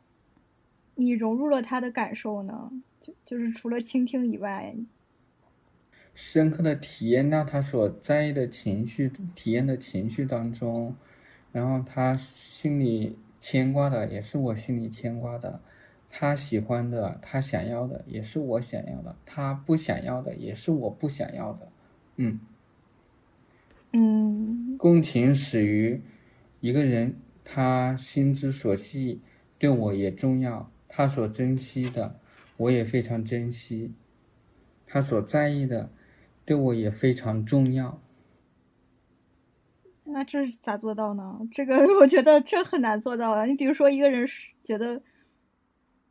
[0.94, 2.70] 你融入了他的感受呢？
[3.02, 4.74] 就就是除了倾听以外，
[6.14, 10.94] 深刻的体验到他所在意的情绪、体验的情绪当中，
[11.50, 15.60] 然后他心里牵挂的也是我心里牵挂的，
[16.08, 21.68] 他喜欢的、他想要的也是我想要的，他不想要的也是我不想要的。
[22.16, 22.38] 嗯，
[23.92, 26.00] 嗯，共情始于
[26.60, 29.20] 一个人，他心之所系，
[29.58, 32.20] 对我也重要；他所珍惜的，
[32.56, 33.90] 我也非常珍惜；
[34.86, 35.90] 他所在意的，
[36.44, 38.00] 对我也非常重要。
[40.04, 41.40] 那这是咋做到呢？
[41.50, 43.44] 这个 我觉得这很难做到啊！
[43.46, 44.28] 你比如说，一个人
[44.62, 45.00] 觉得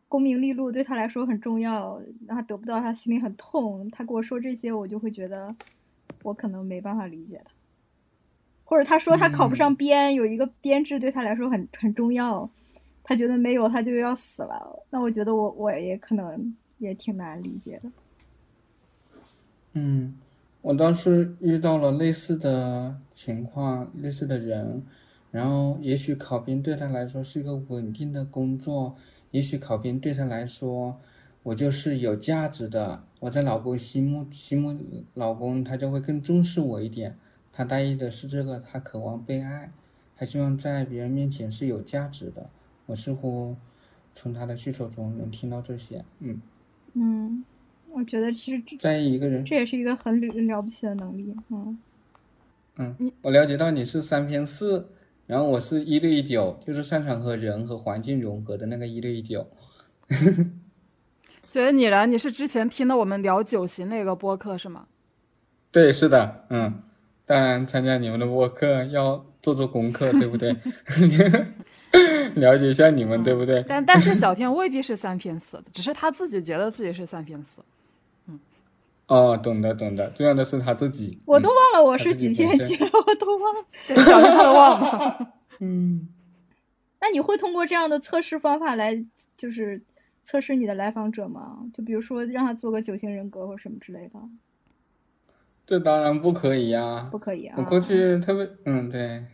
[0.07, 3.89] 功名利禄对他来说很重要，他得不到，他心里很痛。
[3.91, 5.55] 他跟我说这些，我就会觉得。
[6.21, 7.51] 我可能没办法理解他，
[8.63, 12.49] 或者他说他考不上编，有一个编制对他来说很很重要，
[13.03, 14.85] 他觉得没有他就要死了。
[14.89, 17.91] 那我觉得我我也可能也挺难理解的。
[19.73, 20.15] 嗯，
[20.63, 24.81] 我当时遇到了类似的情况，类似的人，
[25.29, 28.95] 然后也许考编对他来说是一个稳定的工作，
[29.31, 30.97] 也许考编对他来说。
[31.43, 34.79] 我就是有价值的，我在老公心目心目，
[35.13, 37.17] 老公他就会更重视我一点。
[37.51, 39.73] 他在意的是这个，他渴望被爱，
[40.15, 42.49] 他希望在别人面前是有价值的。
[42.85, 43.57] 我似乎
[44.13, 46.05] 从他的需求中能听到这些。
[46.19, 46.41] 嗯
[46.93, 47.43] 嗯，
[47.93, 51.33] 我觉得其实在意一个人，这也是一个很了了不起的能力。
[51.49, 51.77] 嗯
[52.77, 54.89] 嗯，我了解到你是三偏四，
[55.27, 59.47] 然后我是一对一九，就是擅长和人和环境融合的那个一对一九。
[61.47, 62.07] 所以你呢？
[62.07, 64.87] 你是之前听的我们聊九型那个播客是吗？
[65.71, 66.81] 对，是的，嗯，
[67.27, 70.51] 当然参加你们的播客要做做功课，对不对？
[72.33, 73.63] 了解一下你们，对不对？
[73.67, 77.61] 但但是小天未必是三偏四，只是他自己觉得自己是三偏四。
[79.07, 81.19] 嗯，哦，懂的，懂的，重要的是他自己。
[81.25, 83.65] 我都忘了我是几偏几了，我都忘了。
[84.03, 85.33] 小天他都忘了。
[85.59, 86.07] 嗯，
[87.01, 89.05] 那你会通过这样的测试方法来，
[89.37, 89.81] 就是？
[90.25, 91.69] 测试你的来访者吗？
[91.73, 94.13] 就比如说让他做个九型人格或什么之类的。
[95.65, 97.55] 这当然不可以呀，不可以啊！
[97.57, 99.25] 我过去特别，嗯，对，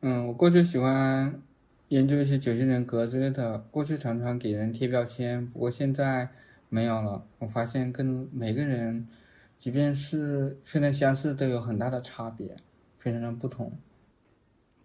[0.00, 1.42] 嗯，我过去喜欢
[1.88, 6.30] 研究一些九型人格之类的，过去常常给人贴标签，不过现在
[6.68, 7.24] 没有了。
[7.38, 9.06] 我发现跟每个人，
[9.56, 12.56] 即便是非常相似，都有很大的差别，
[12.98, 13.72] 非常的不同。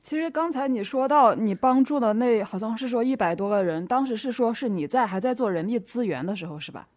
[0.02, 6.88] 其实刚才你说到你帮助的那好像是说一百多个人，当时是说是你在还在做人力资源的时候是吧？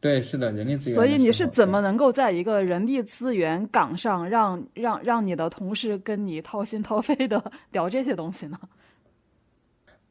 [0.00, 0.96] 对，是的，人力资源。
[0.96, 8.58] 所以你是怎么能够在一个人力资源岗上让让让你的同事跟你掏心掏肺的 聊这些东西呢？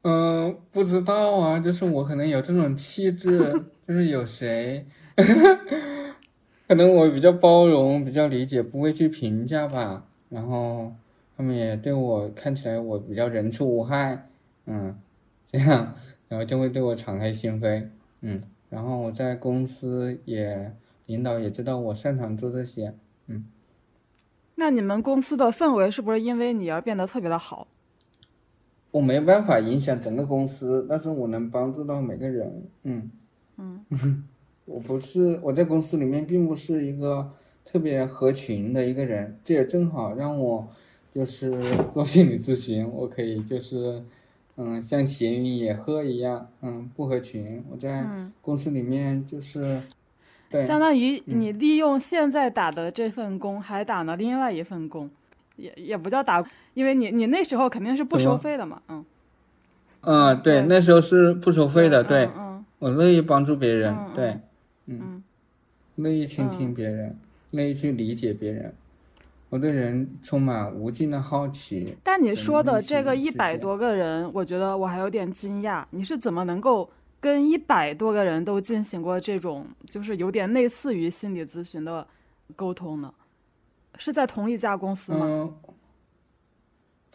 [0.08, 3.40] 嗯，不知道啊，就是我可能有这种气质，
[3.88, 4.86] 就是有谁，
[6.68, 10.94] 可能我比较包容，比较理解，不会去评价吧，然后。
[11.38, 14.30] 他们也对我看起来我比较人畜无害，
[14.68, 14.98] 嗯，
[15.46, 15.94] 这样，
[16.30, 17.90] 然后就会对我敞开心扉，
[18.22, 20.74] 嗯，然后我在公司也
[21.08, 22.94] 领导也知道我擅长做这些，
[23.28, 23.44] 嗯。
[24.56, 27.68] 那你们公司的氛围是不是因为你而变得特别的好？
[28.96, 33.12] 我没办法影响整个公司，但是我能帮助到每个人，嗯
[33.58, 34.24] 嗯。
[34.66, 37.32] 我不是我在公司里面并不是一个
[37.64, 40.68] 特别合群的一个人，这也正好让我。
[41.12, 41.52] 就是
[41.94, 44.04] 做心理咨询，我可以就是，
[44.58, 47.64] 嗯，像闲云野鹤一样，嗯，不合群。
[47.72, 48.06] 我在
[48.42, 49.82] 公司里面就是，
[50.50, 55.10] 对，相当于你利用现在打的这份工，还打了另外一份工，
[55.56, 56.46] 也也不叫打，
[56.76, 59.04] 因为你你那时候肯定是不收费的嘛，嗯。
[60.02, 62.30] 嗯，对，那时候是不收费的，对，
[62.78, 64.40] 我乐意帮助别人，对，
[64.86, 65.24] 嗯，
[65.96, 67.18] 乐意倾听别人，
[67.50, 68.72] 乐意去理解别人。
[69.50, 71.96] 我对人充满无尽的好奇。
[72.04, 75.84] 但你说的这个一百多个人，我觉得我还有点惊讶。
[75.90, 76.88] 你是怎么能够
[77.20, 82.06] 跟一百多个人都进行过这种，就是有点类似于心理咨询的
[82.56, 83.12] 沟通呢？
[83.98, 85.50] 是在同一家公司吗？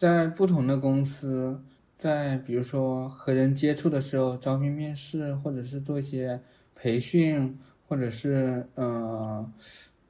[0.01, 1.61] 在不同的公司，
[1.95, 6.41] 在比如说和人接触的时候，招聘面试，或者是做一些
[6.73, 9.47] 培训，或者是呃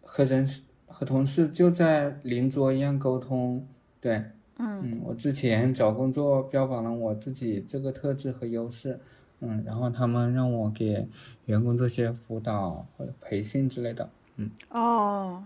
[0.02, 0.48] 和人。
[0.88, 3.66] 和同事就在邻桌一样沟通，
[4.02, 4.16] 对，
[4.58, 9.00] 嗯嗯，我之前找工作标榜了我自己这个特质和优势，
[9.40, 11.08] 嗯，然后他们让我给
[11.46, 15.44] 员工做些辅导或者培训之类的，嗯，哦，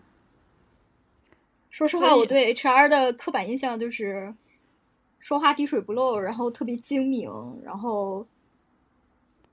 [1.75, 4.33] 说实话，我对 HR 的刻板印象就是
[5.19, 7.29] 说话滴水不漏，然后特别精明，
[7.65, 8.25] 然后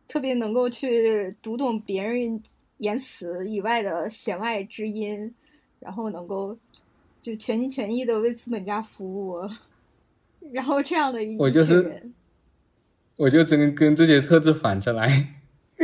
[0.06, 2.40] 特别能够去读懂别人
[2.78, 5.35] 言辞以外的弦外之音。
[5.80, 6.56] 然后能够
[7.20, 9.37] 就全心全意的为资本家服务，
[10.52, 12.08] 然后这样的一我就是，
[13.16, 15.08] 我就只能跟这些特质反着来。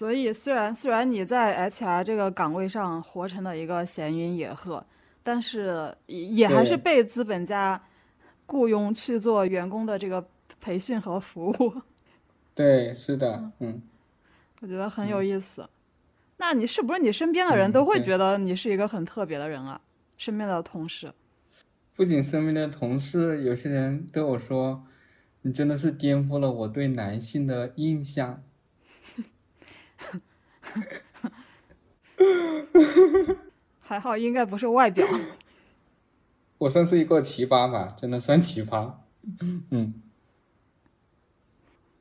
[0.00, 4.82] 嗯，所以虽然虽然你在 HR 这个岗位上活成了一个闲云野鹤，
[5.22, 7.80] 但是也还是被资本家
[8.46, 10.26] 雇佣去做员工的这个
[10.58, 11.74] 培训和服务。
[12.54, 13.80] 对，是的，嗯，
[14.60, 15.68] 我觉得很有意思。
[16.38, 19.78] 那你是不是你身边的人都会觉得你是一个很特别的人啊？
[20.16, 21.12] 身边的同事，
[21.94, 24.82] 不仅身边的同事，有些人对我说
[25.42, 28.42] ：“你真的是颠覆了我对男性的印象。”
[33.82, 35.06] 还好，应该不是外表。
[36.58, 38.92] 我算是一个奇葩吧，真的算奇葩。
[39.70, 39.94] 嗯。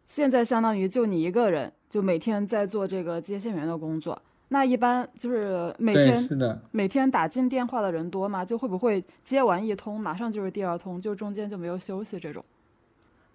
[0.05, 4.21] 现在相当于就你一个人，就每天在做这个接线员的工作。
[4.49, 8.43] 那一般就是每天每天打进电话的人多吗？
[8.43, 12.43] 就会不会接完一通马上就是第二通，就中间就没有休息这种？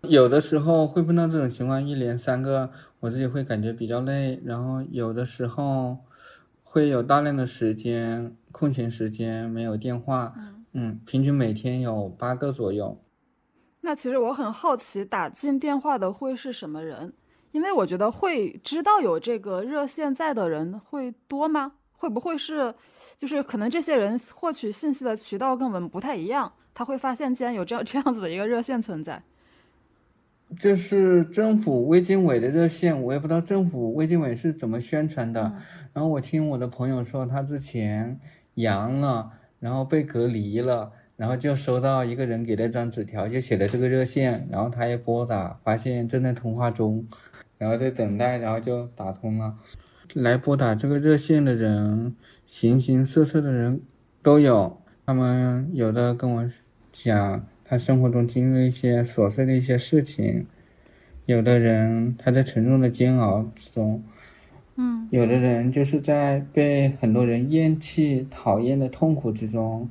[0.09, 4.41] 有的时候会碰到这种情况，一连三个，我自己会感觉比较累。
[4.45, 5.99] 然后有的时候
[6.63, 10.35] 会有大量的时间空闲时间没有电话，
[10.73, 13.01] 嗯，平均每天有八个左右。
[13.81, 17.13] 那其实我很好奇，打进电话的会是什么人？
[17.53, 21.73] 因为我觉得会知道有这个热线在的人会多吗？
[21.93, 22.75] 会不会是，
[23.17, 29.23] 就是可能这些人获取信息的渠道跟我们不太一样，他会发现竟然有这样 这样子的一个热线存在。
[30.59, 35.41] 这是政府卫健委的热线，我也不知道政府卫健委是怎么宣传的。
[35.93, 38.19] 然后我听我的朋友说，他之前
[38.55, 39.31] 阳了，
[39.61, 47.07] 然后被隔离了，然后就收到一个人给了张纸条，就写了这个热线，然后他也拨打，发现正在通话中。
[47.57, 49.55] 然后在等待，然后就打通了。
[50.15, 53.81] 来拨打这个热线的人，形形色色的人
[54.23, 54.81] 都有。
[55.07, 56.51] 他们有的跟我
[56.93, 60.47] 讲他生活中经历了一些琐碎的一些事情，
[61.27, 64.03] 有的人他在沉重的煎熬之中，
[64.77, 69.89] 嗯，有的人就是在被很多人厌弃、讨厌的痛苦之中，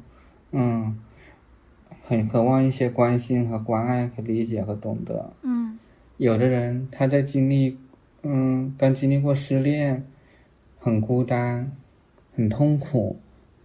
[0.52, 1.00] 嗯，
[2.04, 5.34] 很渴望一些关心和关爱和理解和懂得。
[5.42, 5.80] 嗯
[6.18, 7.78] 有的人他在经历，
[8.22, 10.06] 嗯，刚经历过失恋，
[10.78, 11.76] 很孤单，
[12.36, 13.18] 很痛苦，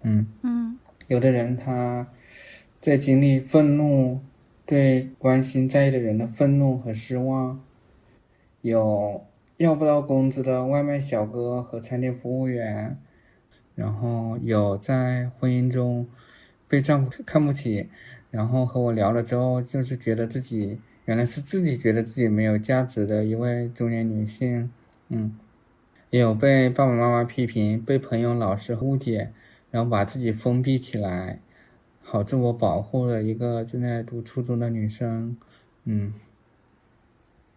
[0.03, 0.27] 嗯。
[0.43, 0.79] 嗯
[1.09, 2.07] 有的人他
[2.81, 4.21] 在经历愤怒，
[4.65, 7.61] 对关心在意的人的愤怒和失望，
[8.63, 9.25] 有
[9.57, 12.97] 要不到工资的外卖小哥和餐厅服务员，
[13.75, 16.07] 然后有在婚姻中
[16.69, 17.89] 被丈夫看不起，
[18.31, 24.71] 然后和我聊了之后，就是觉得自己原来是自己觉得自己没有价值的一位中年女性，
[25.09, 25.37] 嗯，
[26.11, 29.33] 也有被爸爸妈妈批评，被朋友、老师误解。
[29.71, 31.41] 然后把自己封闭起来，
[32.11, 35.37] 好自我保护的一个正在读初中的女生，
[35.85, 36.15] 嗯，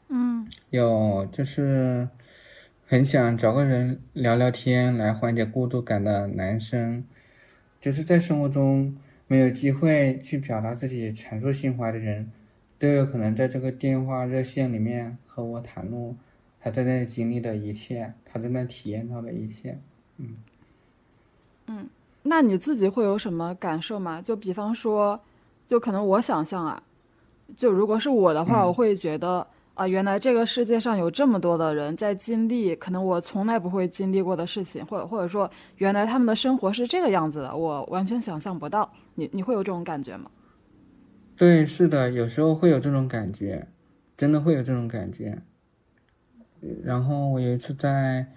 [0.10, 0.46] 嗯。
[0.72, 2.10] 有就是
[2.86, 7.06] 很想找个人聊聊天来缓解孤独感的男生，
[7.80, 12.30] 就是在生活中没有机会去表达自己阐述心怀的人，
[12.78, 16.18] 都有可能在这个电话热线里面和我袒露
[16.60, 19.80] 他在那经历的一切，他在那体验到的一切，
[20.18, 20.36] 嗯。
[22.24, 24.22] 那你自己会有什么感受吗？
[24.22, 25.20] 就比方说，
[25.66, 26.82] 就可能我想象啊，
[27.58, 38.92] 就如果是我的话，嗯我会觉得啊，原来这个世界上有这么多的人在经历可能我从来不会经历过的事情，或者或者说，原来他们的生活是这个样子的，我完全想象不到。
[39.16, 40.30] 你你会有这种感觉吗？
[41.36, 43.68] 对，是的，有时候会有这种感觉，
[44.16, 45.42] 真的会有这种感觉。
[46.62, 48.28] 呃然后我有一次在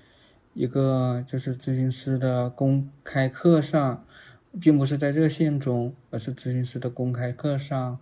[0.55, 4.07] 一个就是咨询师的公开课上，
[4.61, 7.99] 并不是在热线中，而是咨询师的公开课上，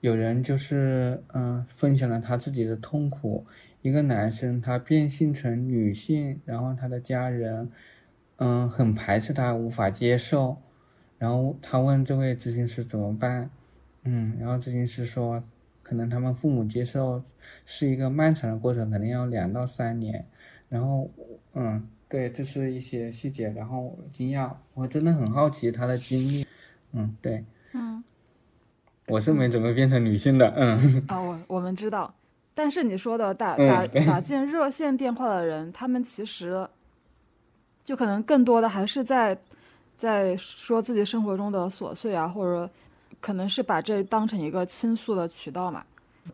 [0.00, 3.46] 有人就是嗯、分享了他自己的痛苦。
[3.82, 7.70] 一个男生他变性成女性，然后他的家人
[8.36, 10.56] 嗯很排斥他，无法接受。
[11.18, 13.50] 然后他问这位咨询师怎么办，
[14.04, 15.44] 嗯，然后咨询师说，
[15.82, 17.20] 可能他们父母接受
[17.66, 20.26] 是一个漫长的过程，可能要两到三年。
[20.68, 21.10] 然后，
[21.54, 23.50] 嗯，对，这是一些细节。
[23.50, 26.46] 然后我惊讶，我真的很好奇他的经历。
[26.92, 28.02] 嗯，对，嗯，
[29.06, 30.52] 我是没怎么变成女性的。
[30.56, 32.12] 嗯，啊，我我们知道，
[32.54, 36.68] 但是你说的打嗯打对打进热线电话的人，他们其实
[37.84, 39.36] 就可能更多的还是在
[39.96, 42.70] 在说自己生活中的琐碎啊，或者
[43.20, 45.84] 可能是把这当成一个倾诉的渠道嘛。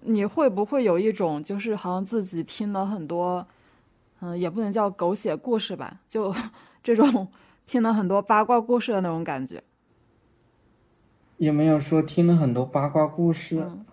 [0.02, 3.46] 你会不会有一种就是好像自己听了很多，
[4.20, 6.34] 嗯，也不能叫狗血故事吧，就
[6.82, 7.28] 这种
[7.66, 9.62] 听了很多八卦故事的那种感觉？
[11.36, 13.60] 也没有说听了很多八卦故事。
[13.60, 13.84] 嗯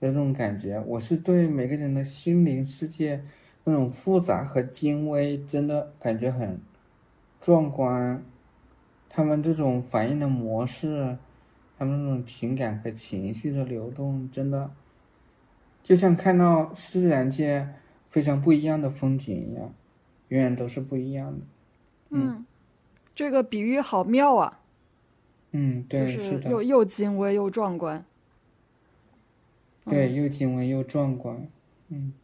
[0.00, 3.24] 有这种感觉，我是对每个人的心灵世界
[3.64, 6.60] 那种复杂和精微，真的感觉很
[7.40, 8.22] 壮观。
[9.08, 11.16] 他们这种反应的模式，
[11.78, 14.70] 他们那种情感和情绪的流动，真的
[15.82, 17.66] 就像看到自然界
[18.16, 19.74] 非常不一样的风景一样，
[20.28, 21.40] 永远都是不一样的。
[22.08, 22.46] 嗯，
[23.14, 24.60] 这个比喻好妙啊！
[25.50, 28.02] 嗯，就对，是的，又又精微又壮观。
[29.84, 31.46] 对，又精微又壮观。
[31.90, 32.14] 嗯，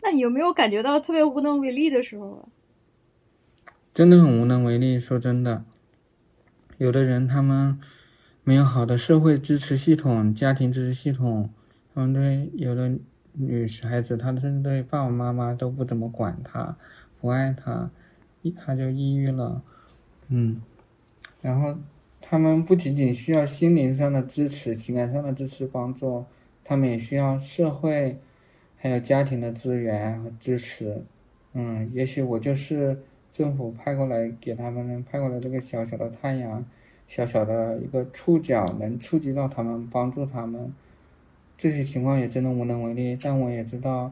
[0.00, 2.48] 那你有没有感觉到特别无能为力的时候啊？
[3.92, 4.98] 真的很无能为力。
[4.98, 5.66] 说真的，
[6.78, 7.78] 有的人他们
[8.42, 11.50] 没有好的社会支持系统、家庭支持系统，
[11.94, 12.98] 他们对有的
[13.32, 16.76] 女孩子，她甚至对爸爸妈妈都不怎么管她，
[17.20, 17.90] 不爱她，
[18.56, 19.62] 她就抑郁了。
[20.28, 20.60] 嗯，
[21.40, 21.76] 然后
[22.20, 26.24] 他们不仅仅需要心灵上的支持、情感上的支持帮助，
[26.62, 28.18] 他们也需要社会
[28.76, 31.04] 还有家庭的资源和支持。
[31.52, 36.64] 嗯，也许我就是政府派过来给他们派过来这个小小的太阳，
[37.06, 40.72] 小小的一个触角，能触及到他们，帮助他们。
[41.60, 44.10] 这些情况也真的无能为力，但我也知道，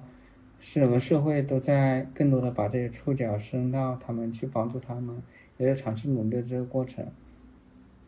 [0.58, 5.22] 整个社会都在更多的把这些触角伸到他们去帮助他们，
[5.56, 7.06] 也在尝试努力的这个过程。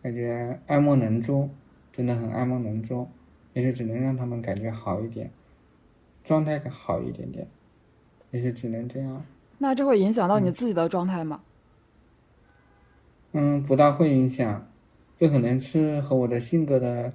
[0.02, 1.48] 感觉爱莫能助，
[1.90, 3.08] 真的很爱莫能助，
[3.54, 5.30] 也许只能让他们感觉好一点，
[6.22, 7.46] 状态好一点点，
[8.32, 9.24] 也许只能这样。
[9.56, 11.40] 那这会影响到你自己的状态吗？
[13.32, 14.68] 嗯，不大会影响，
[15.16, 17.14] 这可能是和我的性格的呃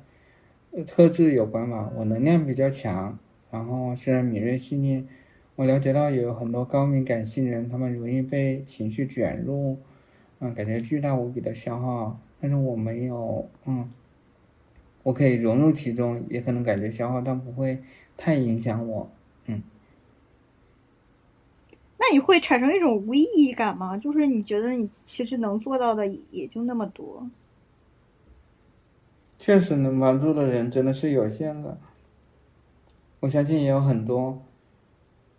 [0.84, 1.92] 特质有关吧。
[1.96, 3.18] 我能量比较强，
[3.52, 5.08] 然后虽然敏锐细腻，
[5.56, 9.78] 我了解到有很多高敏感性人，他们容易被情绪卷入，
[10.40, 12.20] 嗯，感觉巨大无比的消耗。
[12.42, 13.90] 但是我没有，嗯，
[15.04, 17.80] 我可以融入其中，也可能感觉消耗，但不会
[18.18, 19.10] 太影响我。
[19.48, 19.62] 嗯
[21.98, 23.98] 那你会产生一种无意义感吗？
[23.98, 27.28] 就是你觉得你其实能做到的也就那么多。
[29.38, 31.78] 确实能帮助的人真的是有限的。
[33.20, 34.42] 我相信也有很多，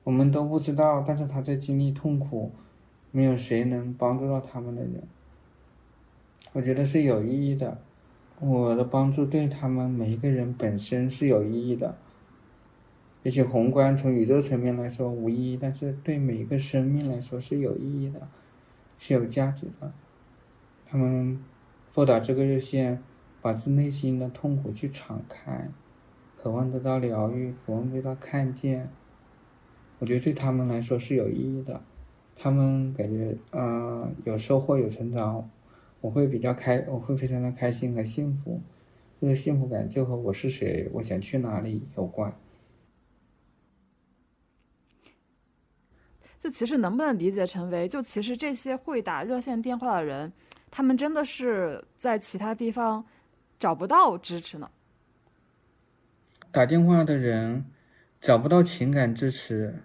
[0.04, 2.50] 我们都不知道，但是他在经历痛苦，
[3.10, 5.02] 没有谁能帮助到他们的人。
[6.52, 7.78] 我觉得是有意义的，
[8.40, 11.96] 我的帮助对他们每一个人本身是有意义的。
[13.22, 18.28] 也许宏观从宇宙层面来说无意义，但是对每一个生命来说是有意义的，
[18.98, 19.92] 是有价值的。
[20.86, 21.42] 他们
[21.92, 23.02] 拨打这个热线，
[23.46, 25.70] 把自内心的痛苦去敞开。
[26.36, 28.90] 渴望得到疗愈，渴望被他看见，
[30.00, 31.80] 我觉得对他们来说是有意义的。
[32.34, 35.48] 他们感觉啊有收获有成长，
[36.00, 38.60] 我会比较开，我会非常的开心和幸福。
[39.20, 42.34] 这个幸福感就和我是谁，我想去哪里有关。
[46.36, 50.32] 就其实能不能理解成为，就其实这些会打热线电话的人，
[50.68, 53.04] 他们真的是在其他地方
[53.58, 54.70] 找不到支持呢？
[56.50, 57.66] 打电话的人
[58.20, 59.82] 找不到情感支持，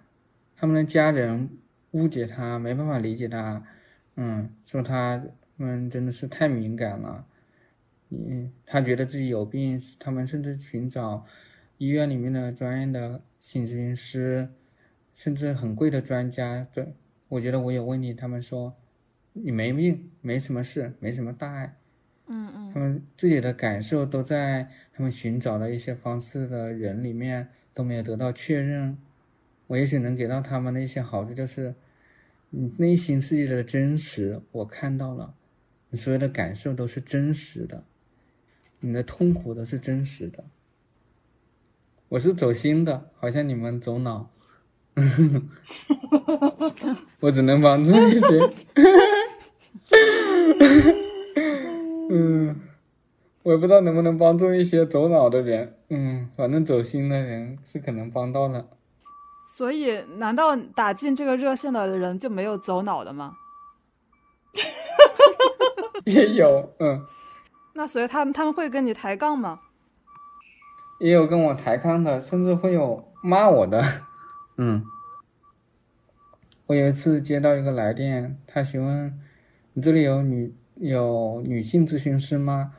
[0.56, 1.50] 他们的家人
[1.92, 3.64] 误解他，没办法理解他，
[4.16, 5.22] 嗯，说他
[5.58, 7.26] 们真的是太敏感了，
[8.10, 11.26] 嗯，他觉得自己有病，他们甚至寻找
[11.78, 14.50] 医院里面的专业的心理咨询师，
[15.14, 16.94] 甚至很贵的专家，这
[17.28, 18.74] 我觉得我有问题，他们说
[19.34, 21.78] 你没病，没什么事，没什么大碍。
[22.34, 28.98] 嗯嗯，他们自己的感受都在他们寻找的一些方式的人里面都没有得到确认。
[29.68, 31.76] 我也许能给到他们的一些好处就是，
[32.52, 35.34] 你内心世界的真实我看到了，
[35.90, 37.84] 你所有的感受都是真实的，
[38.80, 40.46] 你的痛苦都是真实的。
[42.10, 44.32] 我是走心的，好像你们走脑，
[47.20, 48.54] 我只能帮助一些。
[52.14, 52.60] 嗯，
[53.44, 55.78] 我也不知道能不能帮助一些走脑的人。
[55.88, 58.68] 嗯，反正走心的人是可能帮到了。
[59.56, 63.38] 所以，难道打进这个热线的人就没有走脑的吗？
[66.04, 67.06] 也有，嗯。
[67.74, 69.62] 那所以他们他们会跟你抬杠吗？
[71.00, 73.82] 也有跟我抬杠的，甚至会有骂我的。
[74.58, 74.84] 嗯。
[76.66, 79.18] 我有一次接到一个来电，他询问
[79.72, 80.54] 你这里有女。
[80.82, 82.74] 有女性咨询师吗？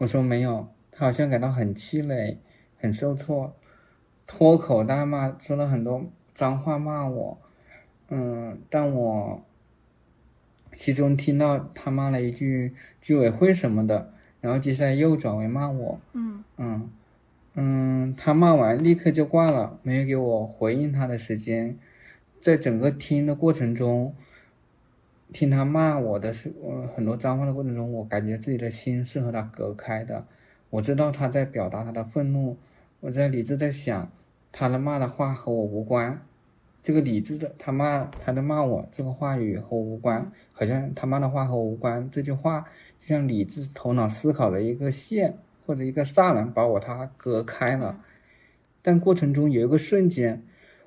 [0.00, 2.38] 我说没有，他好像感到很气馁，
[2.76, 3.54] 很受挫，
[4.26, 7.38] 脱口大骂，说了很多脏话骂我。
[8.08, 9.44] 嗯，但我
[10.74, 16.00] 其中听到他骂了一句居委会什么的，然后接下来又转为骂我。
[16.14, 16.90] 嗯嗯
[17.54, 21.78] 嗯，他骂完立刻就挂了，没有给我回应他的时间，
[22.40, 24.16] 在整个听的过程中。
[25.32, 30.26] 听他骂我的是，呃，很多脏话的过程中，我感觉自己的心是和他隔开的。
[30.70, 32.56] 我知道他在表达他的愤怒，
[33.00, 34.10] 我在理智在想，
[34.52, 36.20] 他的骂的话和我无关。
[36.82, 42.08] 这个理智的他骂他在骂我，这个话语和我无关，好像他骂的话和我无关。
[42.10, 42.60] 这句话
[42.98, 48.00] 就像理智头脑思考的一个线或者一个栅栏，把我他隔开了。
[48.82, 50.42] 但过程中有一个瞬间，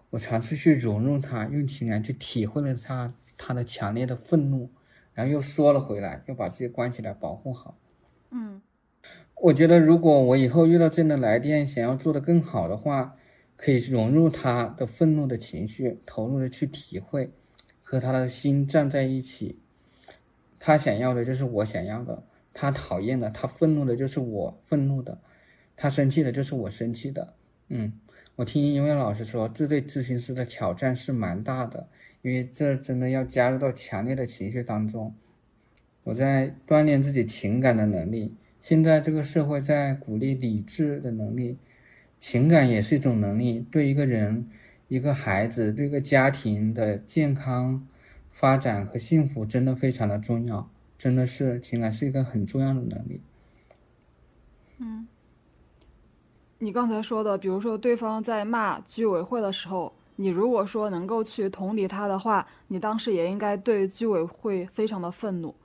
[0.10, 3.14] 我尝试去融入他，用情感去体会了他。
[3.46, 4.70] 他的强烈的愤怒，
[5.14, 7.78] 然后又缩了回来，又把自己关起来保护好。
[8.32, 8.62] 嗯，
[9.42, 13.18] 我觉得如果我以后遇到这样的来电，想要做得更好的话，
[13.58, 17.32] 可以融入他的愤怒的情绪，投入的去体会，
[17.82, 19.60] 和他的心站在一起。
[20.58, 22.24] 他想要的就是我想要的，
[22.54, 25.20] 他讨厌的，他愤怒的就是我愤怒的，
[25.76, 27.34] 他生气的就是我生气的。
[27.68, 27.92] 嗯，
[28.38, 31.90] 我听一位老师说，这对咨询师的挑战是蛮大的。
[32.24, 35.14] 因为这真的要加入到强烈的情绪当中，
[36.06, 38.36] 我在锻炼自己情感的能力。
[38.62, 41.58] 现在这个社会在鼓励理智的能力，
[42.18, 43.66] 情感也是一种能力。
[43.70, 44.50] 对一个人、
[44.88, 47.86] 一个孩子、对一个家庭的健康
[48.32, 50.70] 发展和幸福，真的非常的重要。
[50.98, 53.20] 真的是情感是一个很重要的能力。
[54.78, 55.06] 嗯，
[56.60, 59.92] 你刚才说的，比如说对方在骂居委会的时候。
[60.16, 65.56] 你如果说能够去同理他的话，你当时也应该对居委会非常的愤怒。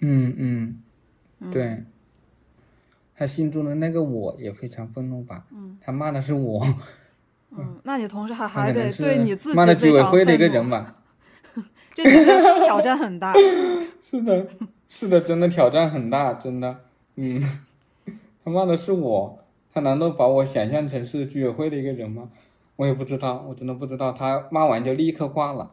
[0.00, 0.82] 嗯嗯，
[1.50, 1.82] 对，
[3.16, 5.44] 他心中的那个我也非常愤怒吧？
[5.52, 6.64] 嗯，他骂的是我。
[7.50, 10.94] 嗯，那你同时还 还得对你自己骂的居委会的一个人吧？
[11.94, 12.30] 这其实
[12.64, 13.32] 挑战很大。
[14.00, 14.46] 是的，
[14.88, 16.80] 是的，真的挑战很大，真的。
[17.16, 17.42] 嗯，
[18.44, 19.38] 他骂的是我，
[19.72, 22.30] 他难道把我想象成是居委会的一个人吗？
[22.78, 24.12] 我也不知道，我真的不知道。
[24.12, 25.70] 他骂完就立刻挂了，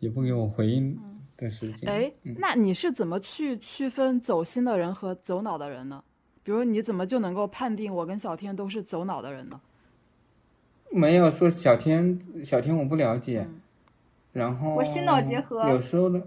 [0.00, 0.98] 也不给我回应。
[1.38, 1.88] 的时间。
[1.88, 6.02] 哎，那你是怎么去区分走心的人和走脑的人呢？
[6.42, 9.60] 比如你怎么就能够判定我跟小天都是走脑的人呢？
[10.90, 13.46] 没有说小天，小天我不了解。
[14.32, 16.26] 然后我心脑结合，有时候的，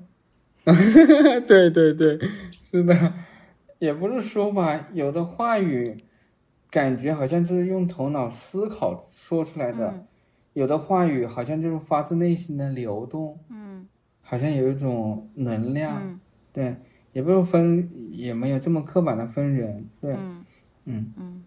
[1.46, 2.18] 对对对，
[2.72, 3.14] 是的，
[3.80, 6.06] 也不是说吧，有的话语
[6.70, 10.06] 感觉好像是用头脑思考说出来的，
[10.54, 13.88] 有的话语好像就是发自内心的流动，嗯，
[14.22, 16.20] 好像有一种能量，
[16.52, 16.76] 对，
[17.14, 20.14] 也不用分，也没有这么刻板的分人，对，
[20.86, 21.44] 嗯嗯，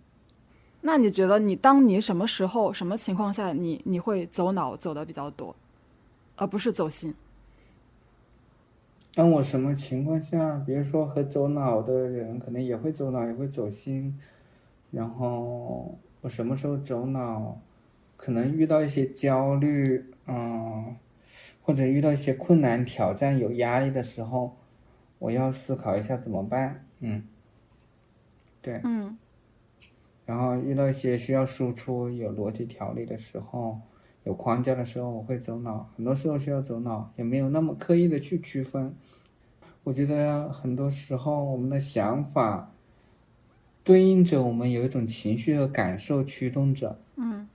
[0.80, 5.54] 那你觉得你当你什么时候、什么情况下，你你会走脑走的比较多？
[6.36, 7.14] 而不是走心。
[9.14, 14.18] 当我什么情况下，比如说和走脑的人可能也会走脑，也会走心。
[14.90, 17.56] 然后我什么时候走脑，
[18.24, 20.96] 可能遇到一些焦虑，嗯，
[21.60, 24.56] 或者遇到一些困难、挑战、有压力的时候，
[25.18, 26.86] 我要思考一下怎么办。
[27.00, 27.22] 嗯，
[28.62, 29.18] 对，嗯。
[30.24, 33.78] 然后遇到一些需要输出、有逻辑条理的时候。
[34.22, 38.94] 有框架的时候，我会走脑，很多时候需要走脑，也没有那么刻意的去区分。
[39.82, 42.72] 我觉得很多时候，我们的想法
[43.84, 46.98] 对应着我们有一种情绪和感受驱动着。
[47.16, 47.46] 嗯，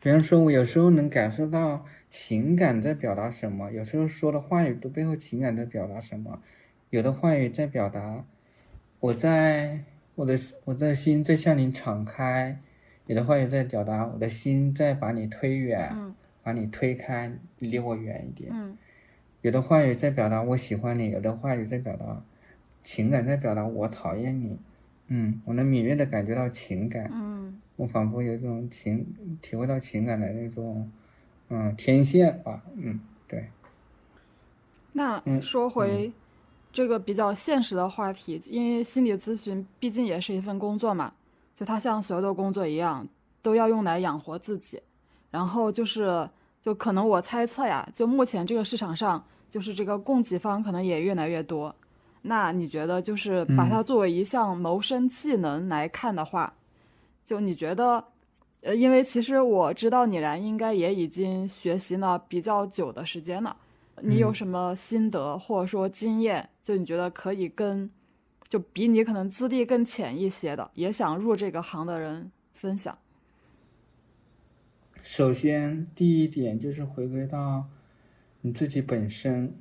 [0.00, 6.40] 比方说，我有时候能感受到情感在表达什么，有时候说的话语都背后情感在表达什么，
[6.90, 8.24] 有的话语在表达
[9.00, 9.80] 我在
[10.14, 12.60] 我的我的心在向你敞开。
[13.06, 18.76] 有的话语在表达我的心在把你推远，把你推开，离我远一点。
[19.42, 22.24] 有的话语在表达我喜欢你，有的话语在表达
[22.82, 24.58] 情感，在表达我讨厌你。
[25.08, 27.10] 嗯，我能敏锐的感觉到情感。
[27.12, 29.06] 嗯，我仿佛有一种情，
[29.40, 30.90] 体会到情感的那种，
[31.48, 32.62] 嗯，天线吧。
[32.74, 33.48] 嗯，对。
[34.92, 36.12] 那说回
[36.72, 41.12] 这个比较现实的话题，因为心理咨询毕竟也是一份工作嘛。
[41.54, 43.06] 就它像所有的工作一样，
[43.40, 44.82] 都要用来养活自己，
[45.30, 46.28] 然后就是，
[46.60, 51.74] 就可能我猜测呀，就目前这个市场上，就是这个供给方可能也越来越多。
[52.26, 56.54] 那你觉得，就是把它作为一项谋生技能来看的话，
[57.24, 58.04] 就你觉得，
[58.60, 63.56] 呃，因为其实我知道你然应该也已经学习了比较久的时间了，
[64.02, 66.48] 你有什么心得或者说经验？
[66.62, 67.90] 就你觉得可以跟。
[68.48, 72.96] 就比你可能资历更浅一些的，也想入这个行的人分享。
[75.02, 77.66] 首先，第一点就是回归到
[78.42, 79.52] 你自己本身，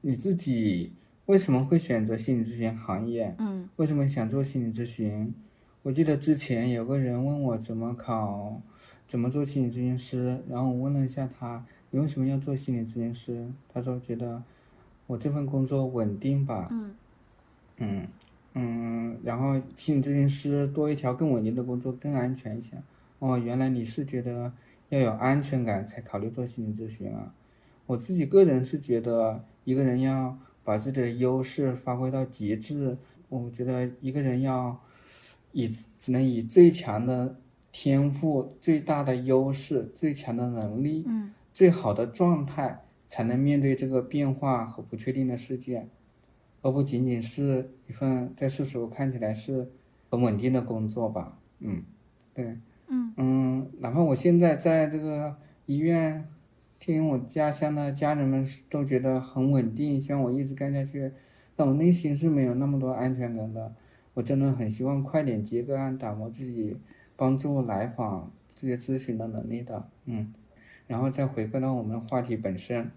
[0.00, 0.92] 你自己
[1.28, 3.34] 为什么会选择心理咨询行业？
[3.36, 5.34] 嗯，为什么想做心理咨询？
[5.82, 8.62] 我记得之前有个人问我怎么考，
[9.06, 13.46] 怎么做心理咨询师，然后我问了一下他，你为什么要做心理咨询师？
[13.68, 14.42] 他说觉得
[15.06, 16.68] 我这份工作稳定吧。
[16.70, 16.94] 嗯。
[17.76, 18.08] 嗯
[18.54, 22.72] 嗯，然后心理咨询师多一条更稳定的工作，更安全一些。
[23.18, 24.50] 哦，原来你是觉得
[24.88, 27.34] 要有安全感才考虑做心理咨询啊？
[27.84, 32.98] 我自己个人是觉得，一个人要把自己的优势发挥到极致。
[33.30, 34.78] 我觉得一个人要
[35.52, 37.40] 以只能以最强的
[37.72, 45.88] 天赋、最大的优势、最强的能力、嗯，最好的状态，才能面对这个变化和不确定的世界。
[46.60, 49.70] 而不仅仅是一份在世俗看起来是
[50.10, 51.82] 很稳定的工作吧，嗯，
[52.34, 52.58] 对，
[52.88, 56.28] 嗯嗯，哪怕我现在在这个医院，
[56.78, 61.10] 听我家乡的家人们都觉得很稳定，希望我一直干下去，
[61.56, 63.74] 但我内心是没有那么多安全感的。
[64.14, 66.76] 我真的很希望快点接个案，打磨自己
[67.14, 70.32] 帮助来访这些咨询的能力的，嗯，
[70.86, 72.90] 然后再回归到我们的话题本身。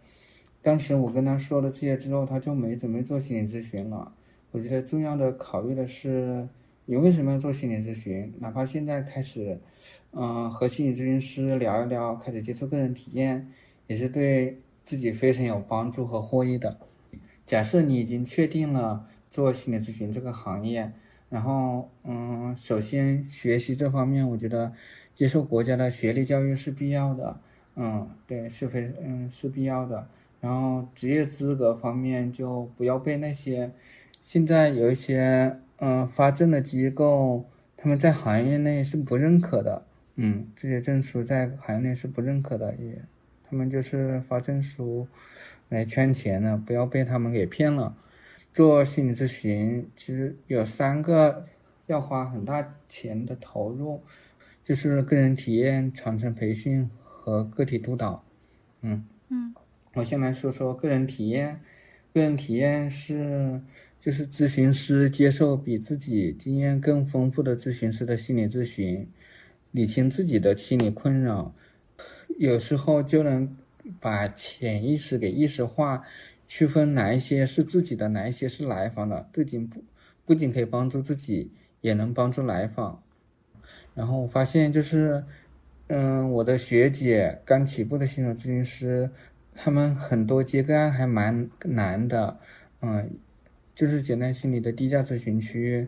[0.64, 4.14] 当时我跟他说了这些之后，他就没准备做心理咨询了。
[4.52, 6.48] 我觉得重要的考虑的是，
[6.86, 8.34] 你为什么要做心理咨询？
[8.40, 9.60] 哪怕现在开始，
[10.12, 13.48] 嗯，和心理咨询师聊一聊，开始接触个人体验，
[13.92, 16.78] 也是对自己非常有帮助和获益的。
[17.46, 20.94] 假设你已经确定了做心理咨询这个行业，
[21.30, 24.72] 然后，嗯，首先学习这方面，我觉得
[25.14, 27.42] 接受国家的学历教育是必要的。
[27.76, 30.08] 嗯，对，是非，嗯，是必要的。
[30.40, 33.74] 然后职业资格方面就不要被那些
[34.22, 39.86] 现在有一些嗯发证的机构，他们在行业内是不认可的，
[40.16, 43.02] 嗯，这些证书在行业内是不认可的，也
[43.52, 45.06] 他们就是发证书
[45.68, 47.98] 来圈钱的，不要被他们给骗了。
[48.54, 51.46] 做心理咨询其实有三个
[51.88, 54.02] 要花很大钱的投入，
[54.64, 58.24] 就是个人体验、长程培训和个体督导，
[58.84, 59.06] 嗯。
[59.28, 59.54] 嗯。
[59.96, 61.60] 我先来说说个人体验。
[62.14, 63.62] 个人体验是，
[64.00, 69.10] 就是咨询师接受比自己经验更丰富的咨询师的心理咨询，
[69.72, 71.54] 理清自己的心理困扰，
[72.42, 73.56] 有时候就能
[74.00, 76.04] 把潜意识给意识化，
[76.48, 79.84] 区分哪一些是自己的，哪一些是来访的，不仅不
[80.26, 83.04] 不仅可以帮助自己，也能帮助来访。
[83.94, 85.24] 然后我发现就是，
[85.86, 89.12] 嗯，我的学姐刚起步的新手咨询师。
[89.54, 92.40] 他们很多接个案还蛮难的，
[92.82, 93.12] 嗯，
[93.76, 95.88] 就是简单心理的低价咨询区，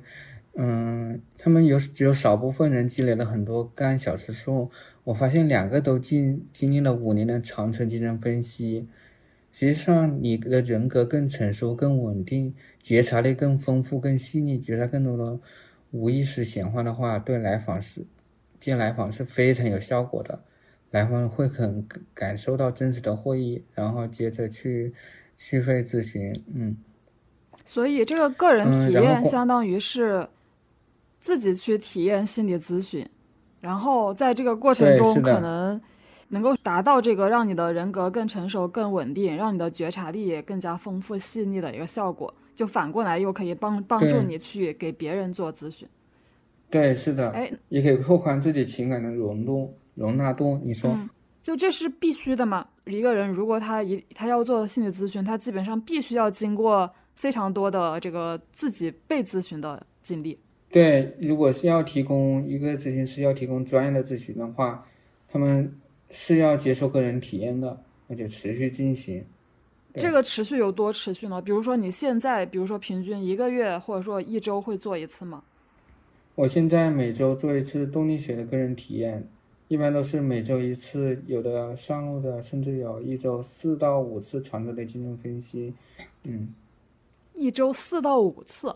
[0.55, 4.69] 嗯，他们有只有少部分人积累了很多个案小时数。
[5.03, 8.87] 我发现两个都经经历了五年的长程精神分析。
[9.51, 15.39] 实际上，你的人格更成熟、更稳定，觉察力更丰富、更细腻，觉察更多的
[15.91, 18.05] 无意识显化的话，对来访是
[18.59, 20.43] 见来访是非常有效果的。
[20.89, 24.93] 来访会很感受到真实的获益，然后接着去
[25.35, 26.77] 续费咨询，嗯。
[27.65, 30.27] 所以这个个人体验相当于是
[31.23, 33.07] 自己去体验心理咨询，
[33.61, 35.81] 然后在这个过程中可能
[36.27, 42.31] 能够达到这个让你的人格更成熟、更稳定，让你的觉察力也更加丰富细腻的一个效果。
[42.53, 45.87] 就反过来又可以帮帮助你去给别人做咨询。
[46.69, 47.29] 对，是的。
[47.31, 49.73] 哎，也可以拓宽自己情感的容度。
[49.95, 50.97] 容纳度，你说，
[51.43, 52.67] 就这是必须的嘛？
[52.85, 60.39] 一个人如果他一他要做心理咨询，他基本上必须要经过非常多的这个自己被咨询的经历。
[60.73, 64.83] 对，如果是要提供一个咨询师要提供专业的咨询的话，
[65.29, 65.71] 他们
[66.09, 69.23] 是要接受个人体验的，而且持续进行。
[69.93, 71.39] 这个持续有多持续呢？
[71.39, 75.43] 比如说你现在，比如说平均一个月或者说一周会做一次吗？
[76.33, 79.27] 我现在每周做一次动力学的个人体验。
[79.69, 85.73] 一般都是每周一次，有的上路的甚至有一周四到五次常规的精神分析，
[86.27, 86.53] 嗯，
[87.33, 88.75] 一周四到五次，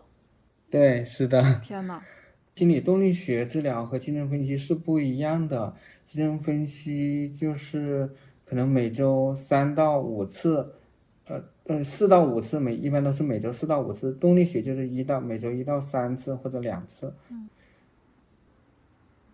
[0.69, 1.61] 对，是的。
[1.63, 2.01] 天呐，
[2.55, 5.73] 心理动力学治疗和精神分析是不一样的，
[6.05, 8.09] 精神分析就是
[8.45, 10.73] 可能每周三到五次，
[11.27, 17.13] 呃呃四到五次，每一般都是每周四到五次，动力学就是一到每周一到三次或者两次。
[17.29, 17.49] 嗯。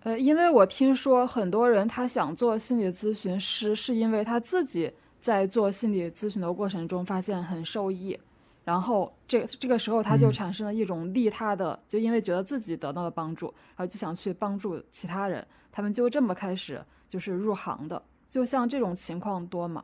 [0.01, 8.19] 呃，因为我听说很多人他想做心理咨询师，是因为他自己在做心理咨询的过程中发现很受益，
[8.63, 19.83] 然后这这个时候他就产生了一种利他的，就因为觉得自己得到了帮助，然后就想去帮助其他人，他们就这么开始就是入行的，就像这种情况多吗？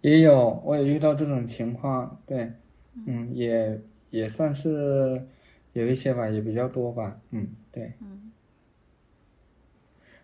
[0.00, 2.52] 也有，我也遇到这种情况，对，
[3.06, 3.80] 嗯，也
[4.10, 5.26] 也算是。
[5.72, 7.92] 有一些吧，也比较多吧，嗯，对。
[8.00, 8.32] 嗯。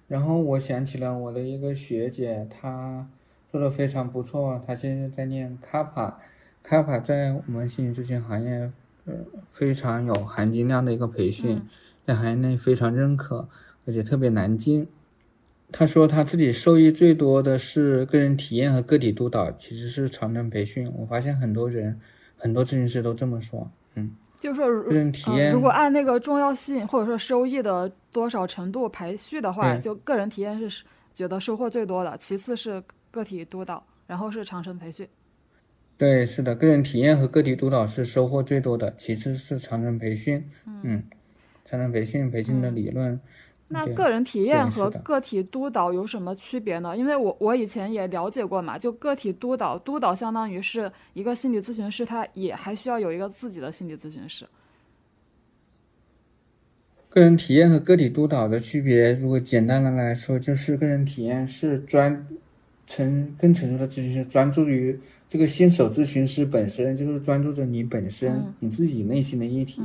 [0.09, 3.07] 然后我想起了我的一个学姐，她
[3.51, 6.19] 做的非常不错，她现在在念卡帕，
[6.63, 8.71] 卡帕在我们心理咨询行业，
[9.05, 9.15] 呃，
[9.51, 11.63] 非常有含金量的一个培训，
[12.07, 13.49] 在行业内非常认可，
[13.87, 14.89] 而且特别难进。
[15.71, 20.93] 他说他自己受益最多的是个人体验和个体督导，其实是长程培训。
[20.99, 21.99] 我发现很多人，
[22.37, 24.15] 很多咨询师都这么说，嗯。
[24.39, 30.85] 就是说，如果按那个重要性或者说收益的多少程度排序的话，就个人体验是
[31.15, 32.83] 觉得收获最多的，其次是
[33.13, 35.09] 个体督导，然后是长程培训。
[35.97, 40.45] 对，是的，个人体验和个体督导是收获最多的，其次是长程培训。
[40.83, 41.05] 嗯，
[41.65, 43.21] 长程培训培训的理论。
[43.69, 46.95] 那个人体验和个体督导有什么区别呢？
[46.95, 54.45] 因为我我以前也了解过嘛，就个体督导，督导相当于是一个心理咨询师，他也还需要有一个自己的心理咨询师。
[57.09, 62.27] 个人体验和个体督导的区别，如果简单的来说，就是个人体验是专
[62.93, 69.81] 成更成熟的咨询师专注于这个新手咨询师本身，就是专注着你本身你自己内心的议题，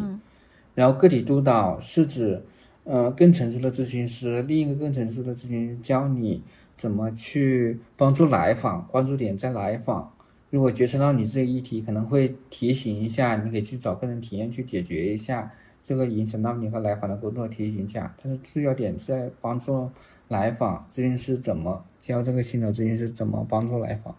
[0.76, 2.42] 然后个体督导是指。
[2.90, 6.42] 呃，更成熟的咨询师，另一个更成熟的咨询师教你
[6.78, 10.10] 怎么去帮助来访，关注点在来访。
[10.52, 15.52] 如果觉察到你这个议题，可能会提醒一下，你可以去找个人体验去解决一下，
[15.84, 18.16] 这个影响到你和来访的工作，提醒一下。
[18.24, 19.92] 但是主要点在帮助
[20.30, 24.16] 来访，咨询师怎么教这个新手咨询师怎么帮助来访。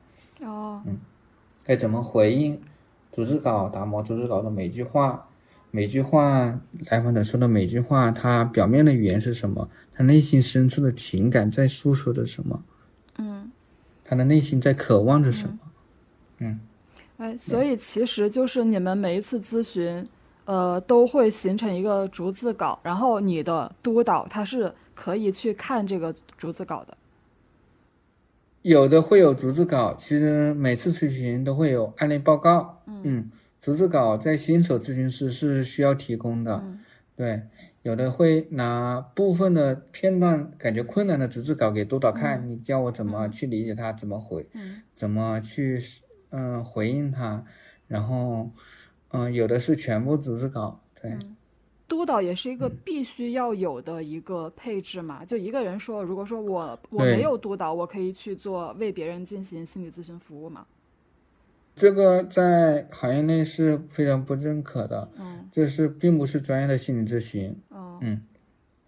[0.49, 0.99] 哦，嗯，
[1.65, 2.61] 该怎么回应，
[3.13, 5.25] 逐字稿打磨逐字稿的每句话。
[5.71, 9.69] 每句话，来访者说的每句话，他表面的语言是什么？
[9.95, 12.63] 他内心深处的情感在诉说着什么？
[13.19, 13.53] 嗯，
[14.03, 15.59] 他的内心在渴望着什么？
[16.39, 16.61] 嗯，
[17.19, 20.07] 哎，所以其实就是你们每一次咨询，
[20.47, 26.97] 呃，都会形成一个逐字稿，然后你的督导他是可以去看这个逐字稿的。
[28.69, 32.83] 有的会有逐字稿，其实每次咨询都会有案例报告。
[32.87, 36.63] 嗯，逐字稿在新手咨询师是需要提供的。
[37.17, 37.45] 对，
[37.81, 44.47] 有的会拿部分的片段感觉困难的逐字稿给督导看，你教我怎么去理解它，怎么回，
[44.95, 45.81] 怎么去
[46.29, 47.43] 嗯回应他，
[47.87, 48.51] 然后
[49.13, 50.83] 嗯有的是全部逐字稿。
[51.01, 51.17] 对。
[51.89, 55.25] 督导也是一个必须要有的一个配置嘛？
[55.25, 60.67] 就一个人说，如果说我我没有督导，我可以去做为别人进行心理咨询服务吗？
[61.75, 65.09] 这个在行业内是非常不认可的。
[65.17, 67.57] 嗯，这是并不是专业的心理咨询。
[67.71, 68.21] 哦，嗯，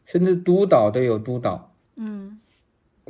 [0.04, 1.72] 甚至督导都有督导。
[1.96, 2.38] 嗯，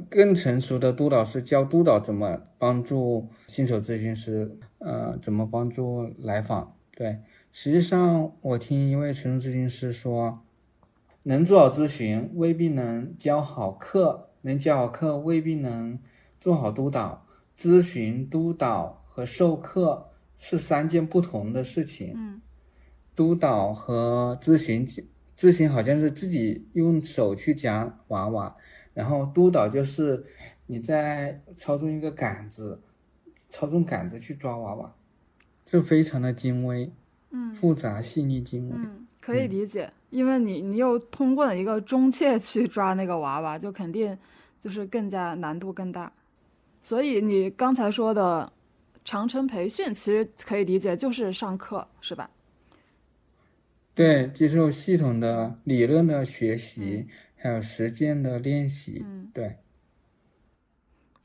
[0.09, 6.77] 更成熟的督导是教督导怎么帮助新手咨询师，呃，怎么帮助来访。
[6.95, 7.19] 对。
[7.53, 10.41] 实际上，我听一位成人咨询师说，
[11.25, 15.99] 能做好咨询未必能教好课，能教好课未必能
[16.39, 17.27] 做好督导。
[17.57, 22.15] 咨询、督导和授课是三件不同的事情。
[22.17, 22.41] 嗯，
[23.15, 24.87] 督导和咨询，
[25.37, 28.57] 咨询好像是自己用手去夹娃娃，
[28.95, 30.25] 然后督导就是
[30.67, 32.81] 你在操纵一个杆子，
[33.51, 34.95] 操纵杆子去抓娃娃，
[35.65, 36.91] 这非常的精微。
[37.31, 44.19] 嗯，复杂细腻精微，嗯，可以理解，因为你你又通过了一个中介 去抓那个娃娃，就肯定
[44.61, 46.13] 就是更加难度更大。
[46.81, 48.53] 所以你刚才说的
[49.05, 52.29] 长城培训，其实可以理解就是上课，是吧？
[53.95, 57.07] 对，接受系统的理论的学习，
[57.37, 59.05] 还有实践的练习。
[59.07, 59.57] 嗯，对。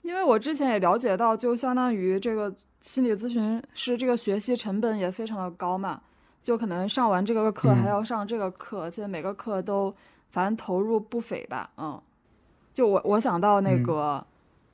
[0.03, 2.55] 因为我之前也了解到，就相当于这个。
[2.85, 5.99] 心理咨询师这个学习成本也非常的高嘛，
[6.43, 9.91] 就可能上完这个课还要上这个课，而且每个课都
[10.29, 11.99] 反正投入不菲吧，嗯。
[12.75, 14.23] 就我我想到那个，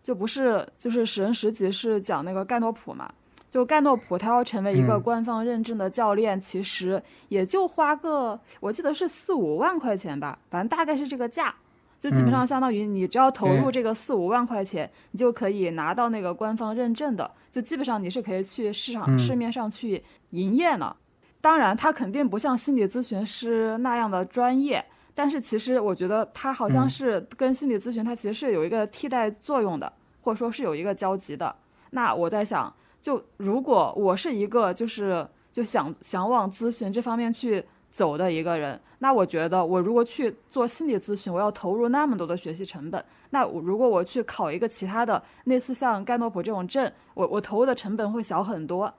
[0.04, 3.10] 就不是就是十人十级是讲那个盖诺普嘛，
[3.50, 11.56] 就盖诺普他要成为一个官方认证的教练，其实也就花个我记得是四五万块钱吧，反正大概是这个价。
[12.02, 17.32] 就基本上相当于你只要投入这个四五万块钱，你就可以拿到那个官方认证的。
[17.52, 20.96] 就基本上你是可以去市场市面上去营业呢。
[21.42, 24.84] 当然，他肯定不像心理咨询师那样的专业，
[25.14, 29.92] 但是其实我觉得他好像是跟心理咨询它其实是有一个替代作用的，
[30.22, 31.56] 或者说是有一个交集的。
[31.92, 37.64] 那我在想，就如果我是一个就是就想想往咨询这方面去。
[37.94, 43.04] 走的一个人，那我觉得我如果去做心理咨询，我要投入那么多的学习成本。
[43.32, 48.94] 那我如果我去考一个其他的类似像盖诺普这种证，我我投入的成本会小很多。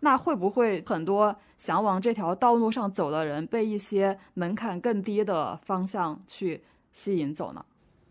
[0.00, 7.64] 那会不会很多想往这条道路上走的人被一些门槛更低的方向去吸引走呢？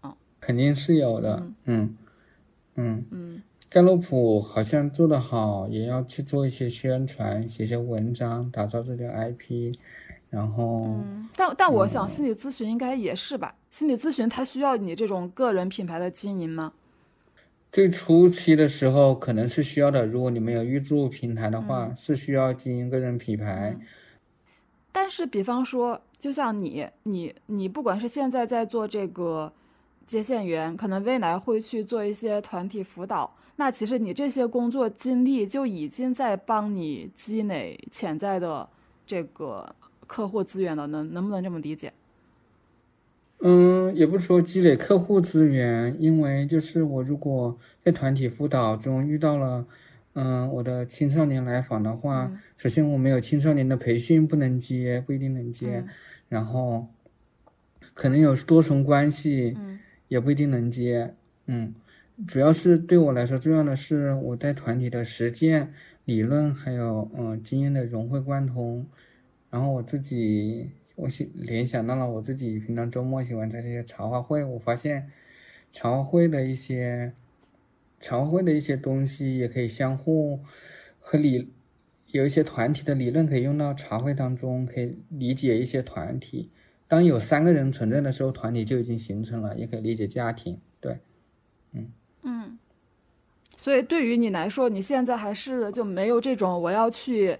[0.04, 1.44] 嗯，肯定是有的。
[1.66, 1.96] 嗯
[2.76, 9.74] 嗯嗯，盖洛普好像做得好，也要去做一些宣传，写些文章，打造自己的 IP。
[10.34, 13.54] 然后，嗯，但但我想心理咨询应该也是吧？
[13.70, 16.74] 心理咨询它需要你这种个人品牌的经营吗？
[17.72, 23.78] 最初期的时候可能是需要的，如果你没有预祝平台的话，是需要经营个人品牌。
[24.92, 29.54] 但是，比方说，就像你，你，你不管是现在在做这个
[30.08, 38.68] 接线员，可能未来会去做一些团体辅导，那其实你这些工作经历就已经在帮你积累潜在的
[39.06, 39.76] 这个。
[40.08, 41.94] 客户资源的能能不能这么理解？
[43.46, 49.66] 嗯，也不说积累客户资源，因为就是我如果在团体辅导中遇到了，
[50.14, 55.84] 嗯，我的青少年来访的话，首先我没有青少年的培训不能接，不一定能接，
[56.30, 56.88] 然后
[57.94, 59.78] 可能有多重关系，嗯
[60.08, 61.14] 也不一定能接。
[61.48, 61.74] 嗯，
[62.26, 65.74] 主要是对我来说重要的是我带团体的实践
[66.06, 68.86] 理论，还有嗯经验的融会贯通。
[69.54, 75.12] 然后我自己，我想联想到了我自己平常周末喜欢在这些茶话会，我发现
[75.72, 77.14] 茶话会的一些
[78.00, 80.40] 茶话会的一些东西也可以相互
[81.00, 81.52] 和理
[82.08, 86.50] 有一些团体的理论可以用到茶会当中，可以理解一些团体。
[86.88, 90.60] 当有三个人存在的时候，团体就已经形成了，也可以理解家庭。
[90.82, 90.98] 对，
[91.74, 91.92] 嗯
[92.24, 92.58] 嗯。
[93.64, 97.38] 所以对于你来说，你现在还是就没有这种我要去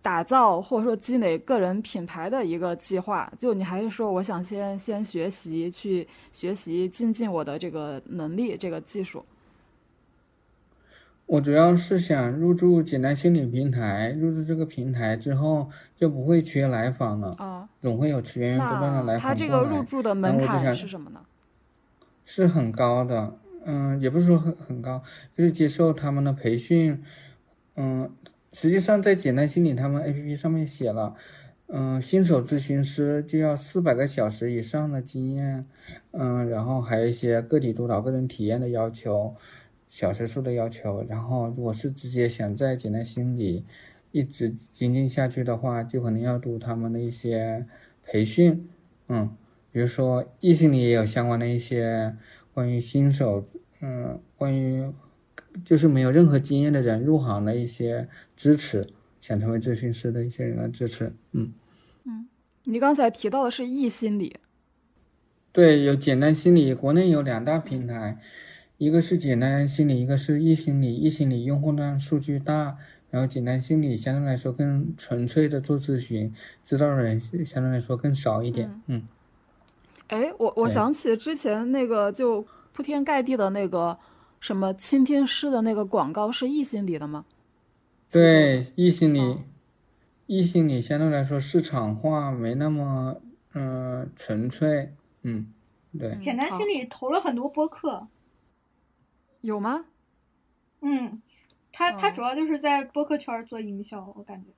[0.00, 9.24] 打造或者说积累个人品牌的一个计划，就你还是说我想先先学习去学习精进我的这个能力这个技术。
[11.26, 21.20] 我主要是想入驻简单心理平台，入驻这个平台之后就不会缺来访了啊，总会有源源不断的来访他这个入驻的门槛是什么呢？
[22.24, 23.36] 是很高的。
[23.64, 25.02] 嗯，也不是说很很高，
[25.36, 27.02] 就是接受他们的培训。
[27.76, 28.10] 嗯，
[28.52, 31.14] 实际上在简单心理他们 APP 上面写了，
[31.68, 35.64] 嗯，新手咨询师就要四百个小时以上的经验，
[36.10, 39.34] 嗯，然后还有一些个体督导、个人体验的要求，
[39.88, 41.04] 小时数的要求。
[41.08, 43.64] 然后，如果是直接想在简单心理
[44.10, 47.64] 一直精进下去的话，就可能要读他们的一些
[48.04, 48.68] 培训，
[49.08, 49.36] 嗯，
[49.70, 52.16] 比如说易心理也有相关的一些
[52.54, 53.44] 关于新手，
[53.80, 54.92] 嗯，关于。
[55.64, 58.86] 就是没有任何经验的人入行的一些支持，
[59.20, 61.12] 想成为咨询师的一些人的支持。
[61.32, 61.52] 嗯
[62.04, 62.28] 嗯，
[62.62, 64.36] 你刚才提到的是易心理，
[65.50, 68.18] 对，有简单心理，国内有两大平台，
[68.78, 70.94] 一个是简单心理，一个是易心理。
[70.94, 72.78] 易心理用户量数据大，
[73.10, 76.32] 然后简单心理相对来说更纯粹的做咨询，
[76.62, 78.80] 知道的人相对来说更少一点。
[78.86, 79.02] 嗯，
[80.10, 83.98] 哎，我我想起之前那个就铺天盖地的那个。
[84.40, 87.26] 什么倾听师的那个广告是易心理的吗？
[88.10, 89.36] 对，易心理，
[90.24, 93.20] 易心理相对来说市场化没那么
[93.52, 94.94] 嗯纯粹，
[95.24, 95.52] 嗯，
[95.98, 96.16] 对。
[96.16, 98.08] 简单心理投了很多播客，
[99.42, 99.84] 有吗？
[100.80, 101.20] 嗯，
[101.70, 104.48] 他他主要就是在播客圈做营销，我感觉。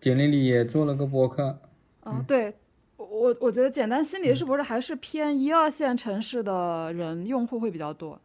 [0.00, 1.60] 简历里也做了个播客。
[2.06, 2.56] 嗯，对
[2.98, 8.20] 我我觉得简单心理是不是还是偏一二线城市的人用户会比较多？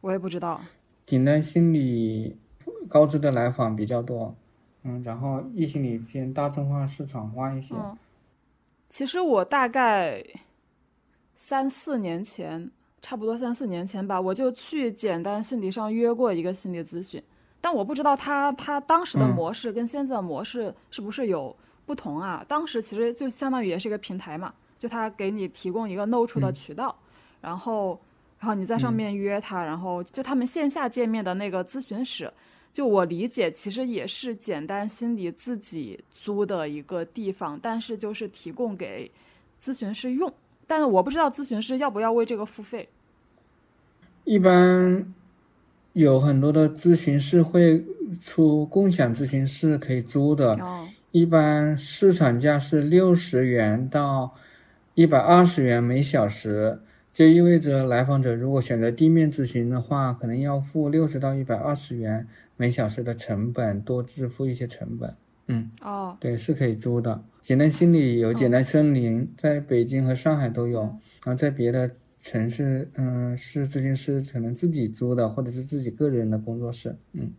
[0.00, 0.60] 我也不知道，
[1.04, 2.36] 简单心理
[2.88, 4.34] 高知的来访比较多，
[4.84, 7.74] 嗯，然后易心理偏大众化、市场化一些。
[8.88, 10.24] 其实我大概
[11.36, 12.70] 三四年前，
[13.02, 17.22] 差不多三四年前吧，我就去简单心理上约过一个心理咨询，
[17.60, 21.54] 但我不知道他他当时的模式跟现在的模式是不是有
[21.88, 22.44] 不同啊？
[22.46, 26.94] 当时其实就相当于也是一个平台嘛，就他给你提供一个露出的渠道，
[27.40, 27.98] 然后。
[28.40, 32.32] 然后你在上面约他，然后就他们线下见面的那个咨询室，
[32.72, 39.10] 就我理解其实也是简单心理自己租的一个地方，但是就是提供给
[39.60, 40.32] 咨询师用，
[40.68, 42.88] 但是我不知道咨询师要不要为这个付费。
[44.22, 45.12] 一般
[45.94, 47.84] 有很多的咨询室会
[48.20, 50.56] 出共享咨询室可以租的，
[51.10, 54.34] 一般市场价是六十元到
[54.94, 56.80] 一百二十元每小时。
[57.10, 65.12] 就意味着来访者如果选择地面咨询的话，可能要付六十到一百二十元每小时的成本，多支付一些成本。
[65.48, 67.24] 嗯，哦，对，是可以租的。
[67.40, 70.82] 简单心理有简单森林，在北京和上海都有。
[70.82, 71.90] 然后在别的
[72.20, 76.94] 城市，嗯，是咨询师可能自己租的，或者是自己个人的工作室。
[77.14, 77.32] 嗯，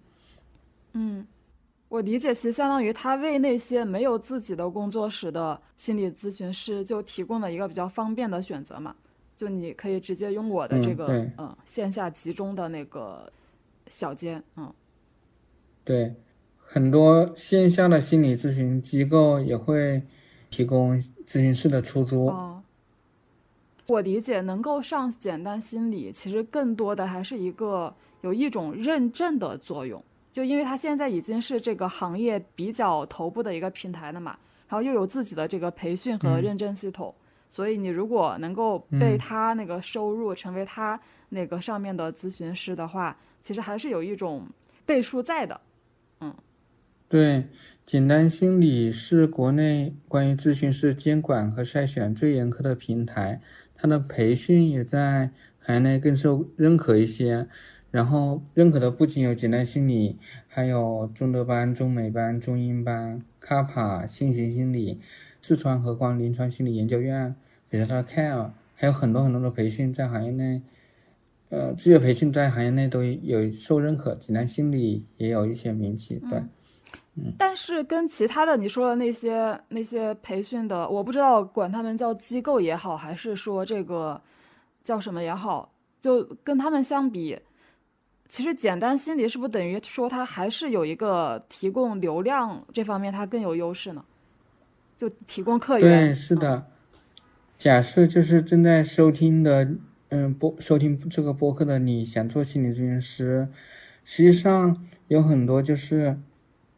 [0.93, 1.25] 嗯，
[1.89, 8.95] 我理解，其实相当于他为那些没有自己的工作室的心理咨询师，就提供了一个比较方便的选择嘛。
[9.35, 13.31] 就你可以直接用我的这个嗯线下集中的那个
[13.87, 14.71] 小间嗯，
[15.83, 16.13] 对，
[16.59, 20.03] 很多线下的心理咨询机构也会
[20.49, 22.27] 提供咨询室的出租。
[22.27, 22.61] 哦，
[23.87, 30.03] 我理解，能够上简单心理，其实更多的还是一个有一种认证的作用。
[30.39, 37.13] 就因为它现在已经是这个行业比较头部的一个平台了嘛，然后又有自己的这个培训和认证系统。
[37.49, 44.47] 所以你如果能够被他那个收入，成为他那个上面的咨询师的话，其实还是有一种
[44.85, 45.59] 倍数在的。
[46.21, 46.33] 嗯，
[47.09, 47.49] 对，
[47.85, 53.41] 简单心理是国内关于咨询师监管和筛选最严苛的平台，
[53.75, 57.49] 它的培训也在行业内更受认可一些。
[57.91, 60.17] 然后认可的不仅有简单心理，
[60.47, 64.99] 还有中德班、中美班、中英班、卡帕、新型心理。
[65.41, 67.33] 四川和光临床心理研究院、
[67.69, 70.61] 比如说 Care，还有很多很多的培训在行业内，
[71.47, 74.13] 呃，这些培训在行业内都有受认可。
[74.15, 76.39] 简单心理也有一些名气，对，
[77.15, 77.33] 嗯。
[77.37, 84.21] 但是跟其他的你说的那些那些培训的，我不知道管他们叫机构也好，还是说这个
[84.83, 85.71] 叫什么也好，
[86.01, 87.39] 就跟他们相比，
[88.29, 94.05] 其实简单心理是不是等于说它还是有一个提供流量这方面它更有优势呢？
[94.95, 96.07] 就提供客源。
[96.07, 96.67] 对，是的。
[97.57, 99.69] 假设就是正在收听的，
[100.09, 103.49] 嗯，播收听这个播客的你，想做心理咨询师，
[104.05, 106.17] 实际上有很多就是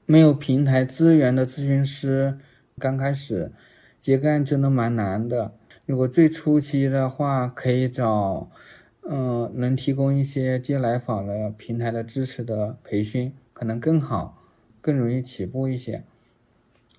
[0.05, 2.39] 没有平台资源的咨询师，
[2.79, 3.51] 刚开始
[3.99, 5.53] 接个案真的蛮难的。
[5.85, 8.49] 如果最初期的话，可以找，
[9.03, 14.43] 嗯，能提供一些接来访的平台的支持的培训，可能更好，
[14.79, 16.03] 更容易起步一些。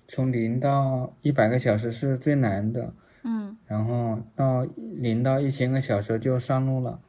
[0.07, 2.93] 从零到一百个小时是最难的，
[3.23, 6.99] 嗯，然后到零到一千个小时就上路了。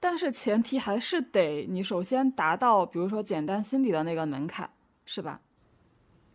[0.00, 4.68] 但是前提还是得你首先达到，比如说简单心理的那个门槛，
[5.06, 5.40] 是吧？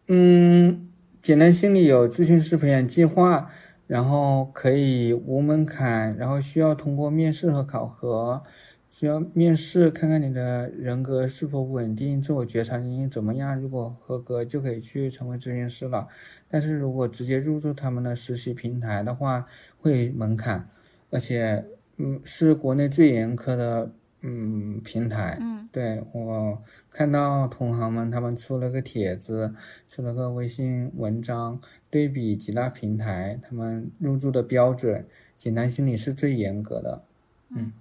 [0.07, 0.89] 嗯，
[1.21, 3.51] 简单心理有咨询师培养计划，
[3.89, 8.43] 然后可以无门槛，然后需要通过面试和考核，
[8.87, 16.07] 需要面试看看你的人格是否稳定，自我觉察能力怎么样，如果合格就可以去成为咨询师了。
[16.47, 19.47] 但是如果直接入驻他们的实习平台的话，
[19.79, 20.69] 会门槛，
[21.09, 21.65] 而且
[21.97, 25.35] 嗯是国内最严苛的嗯平台。
[25.41, 26.61] 嗯，对我
[26.91, 29.53] 看到同行们他们出了个帖子，
[29.87, 31.59] 出了个微信文章，
[31.89, 35.05] 对比几大平台他们入驻的标准，
[35.37, 37.03] 简单心理是最严格的。
[37.49, 37.71] 嗯，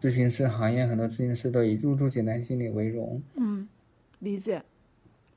[0.00, 3.20] 咨询师行业很多咨询师都以入驻简单心理为荣。
[3.34, 3.68] 嗯，
[4.20, 4.62] 理解。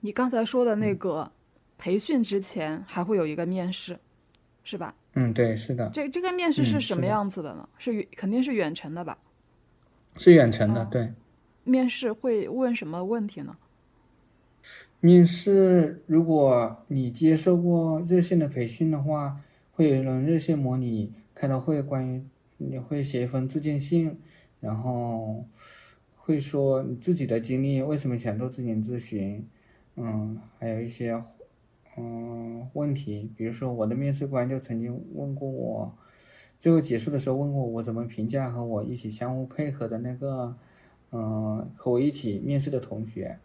[0.01, 1.31] 你刚才说的那个
[1.77, 3.99] 培训之前还会有一个面试，
[4.63, 4.95] 是吧？
[5.15, 7.67] 嗯，对，是的，这这个面试是嗯什么样子的呢？
[7.77, 9.17] 是远肯定是远程的吧？
[10.15, 11.11] 是远程的，哦对。
[11.65, 13.57] 面试会问什么问题呢？
[15.01, 19.41] 面试，如果你接受过热线的培训的话，
[19.71, 22.23] 会有一轮热线模拟开的会，关于
[22.57, 24.17] 你会写一封自荐信，
[24.59, 25.45] 然后
[26.15, 29.45] 会说你自己的经历，为什么想做咨询咨询，
[29.95, 31.23] 嗯，还有一些
[31.97, 35.95] 嗯问题，比如说我的面试官就曾经问过我，
[36.57, 40.55] 最后结束的时候问过我怎么评价和我一起相互配合的那个，
[41.15, 43.37] 嗯，和我一起面试的同学。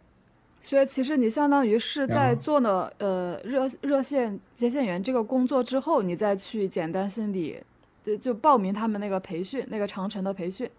[0.59, 7.57] 所以其实你相当于是在做了呃热热线接线员这个工作之后，你再去简单心理，
[8.05, 10.69] 就就报名他们那个培训，那个长城的培训。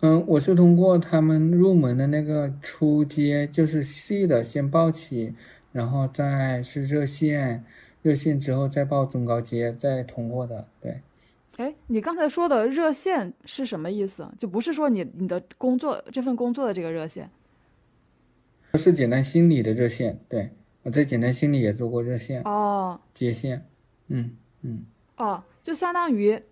[0.00, 5.34] 嗯，我是通过他们入门的那个初阶，就是细的先报起，
[5.72, 7.62] 然后再是热线，
[8.00, 10.68] 热线之后再报中高阶，再通过的。
[10.80, 11.02] 对，
[11.60, 14.26] 哎，你刚才说的热线是什么意思？
[14.38, 17.30] 就不是说你你的工作这份工作的这个热线
[18.74, 20.18] 是简单心理的热线。
[20.26, 20.52] 对，
[20.84, 23.66] 我在简单心理也做过热线哦接线。
[24.08, 24.86] 嗯嗯，
[25.18, 26.42] 哦，就相当于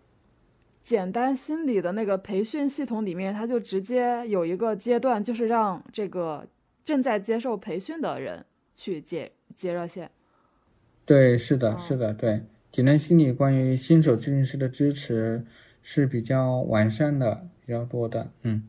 [0.82, 6.46] 简单心理的那个培训系统里面，它就直接有一个阶段，就是让这个
[6.84, 8.44] 正在接受培训的人
[8.74, 10.10] 去接接热线。
[11.06, 15.44] 对，是的，哦是的，对，简单心理关于新手咨询师的支持
[15.82, 18.30] 是比较完善的，比较多的。
[18.42, 18.68] 嗯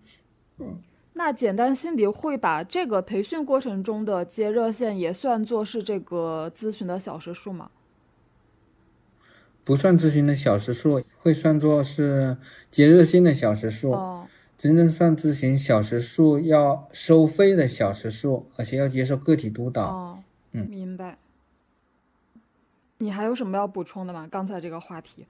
[0.57, 0.79] 嗯。
[1.13, 7.69] 那简单心理会把这个培训过程中的接热线也算作是这个咨询的小时数吗？
[9.65, 12.37] 不算咨询的小时数，会算作是
[12.71, 13.91] 接热线的小时数。
[13.91, 14.27] 哦，
[14.57, 19.83] 真正算咨询小时数要收费的小时数，而且要接受个体督导。
[19.83, 20.23] 哦，
[20.53, 21.17] 嗯明白。
[22.99, 24.27] 你还有什么要补充的吗？
[24.29, 25.25] 刚才这个话题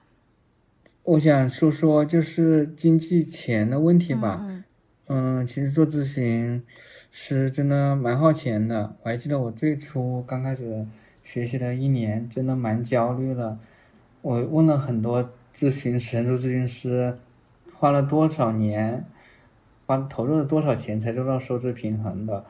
[1.02, 4.40] 我想说说就是经济钱的问题吧。
[4.42, 4.64] 嗯
[5.12, 6.62] 嗯，其实做咨询
[7.10, 8.94] 是真的蛮耗钱的。
[9.02, 10.86] 我还记得我最初刚开始
[11.24, 13.58] 学习的一年，真的蛮焦虑的。
[14.22, 17.18] 我问了很多咨询师、做咨询师，
[17.74, 19.04] 花了多少年，
[19.86, 22.44] 花投入了多少钱才做到收支平衡的。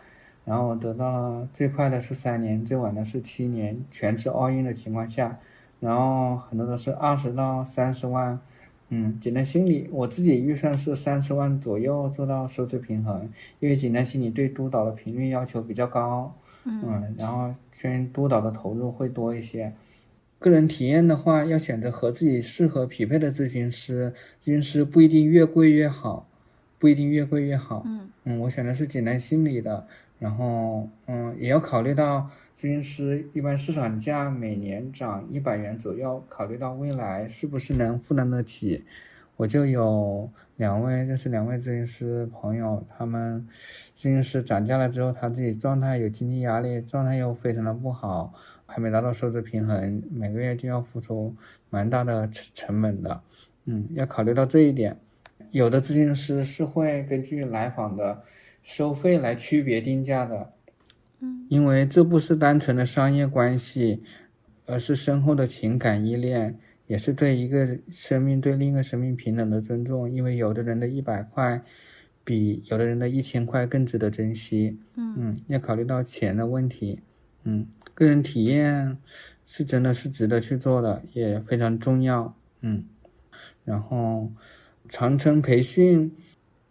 [0.51, 5.39] 然后我得到了最快的是三年，最晚的是七年，全职 all in 的情况下，
[5.79, 8.37] 然后很多都是二十到三十万。
[8.89, 13.31] 嗯，简单心理我自己预算是三十万左右做到收支平衡，
[13.61, 16.35] 因为简单心理对督导的频率要求比较高，
[16.65, 19.73] 嗯，然后虽然督导的投入会多一些。
[20.41, 24.13] 个人体验的话，要选择和自己适合匹配的咨询师，
[24.43, 26.27] 咨询师不一定越贵越好，
[26.81, 27.85] 不一定越贵越好。
[27.87, 29.87] 嗯嗯，我选的是简单心理的，
[30.21, 38.85] 然后嗯，也要考虑到咨询师一般市场价每年涨一百元左右，考虑到未来是不是能负担得起。
[39.37, 43.49] 我就有两位，就是两位咨询师朋友，他们
[43.95, 48.35] 咨询师涨价了之后，他自己状态有经济压力，状态又非常的不好，
[48.67, 51.35] 还没达到收支平衡，每个月就要付出
[51.71, 53.23] 蛮大的成成本的。
[53.65, 54.99] 嗯，要考虑到这一点。
[55.53, 58.23] 有的咨询师是会根据来访的
[58.73, 60.53] 收费来区别定价的，
[61.19, 64.01] 嗯，因为这不是单纯的商业关系，
[64.65, 66.57] 而是深厚的情感依恋，
[66.87, 70.09] 也是对一个生命对另一个生命平等的尊重。
[70.09, 71.61] 因为有的人的一百块，
[72.23, 74.79] 比有的人的一千块更值得珍惜。
[74.95, 77.01] 嗯要考虑到钱的问题。
[77.43, 78.97] 嗯，个人体验
[79.45, 82.37] 是真的是值得去做的，也非常重要。
[82.61, 82.85] 嗯，
[83.65, 84.31] 然后
[84.89, 86.15] 长程培训，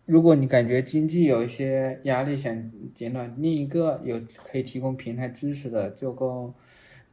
[0.10, 6.52] 如果你感觉经济有一些压力想减短，另一个有可以提供平台支持的就够，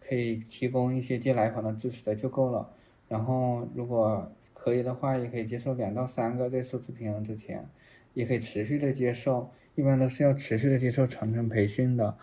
[0.00, 2.72] 可以提供一些借来访的支持的就够了。
[3.06, 7.68] 然后如果可以的话，也可以接受两到三个在收支平衡之前。
[8.14, 12.16] 也可以持续的接受，一般都是要持续的接受长程培训的。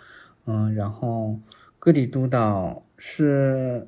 [0.47, 1.37] 嗯，然后
[1.77, 3.87] 个体督导是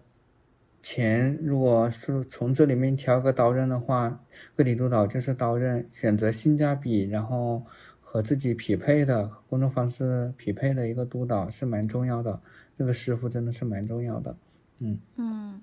[0.86, 4.24] 钱，如果是从这里面挑个刀刃的话，
[4.56, 7.64] 个体督导就是刀刃，选择性价比，然后
[8.00, 12.40] 和自己匹配的工作方式匹配的一个督导是蛮重要的。
[12.78, 14.38] 这个师傅真的是蛮重要的。
[14.78, 15.60] 嗯嗯。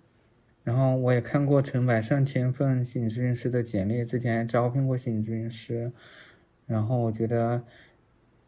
[0.65, 5.93] 然后我也看过成百上千份心理咨询师的简历，之前还招聘过心理咨询师，
[6.67, 7.63] 然后我觉得，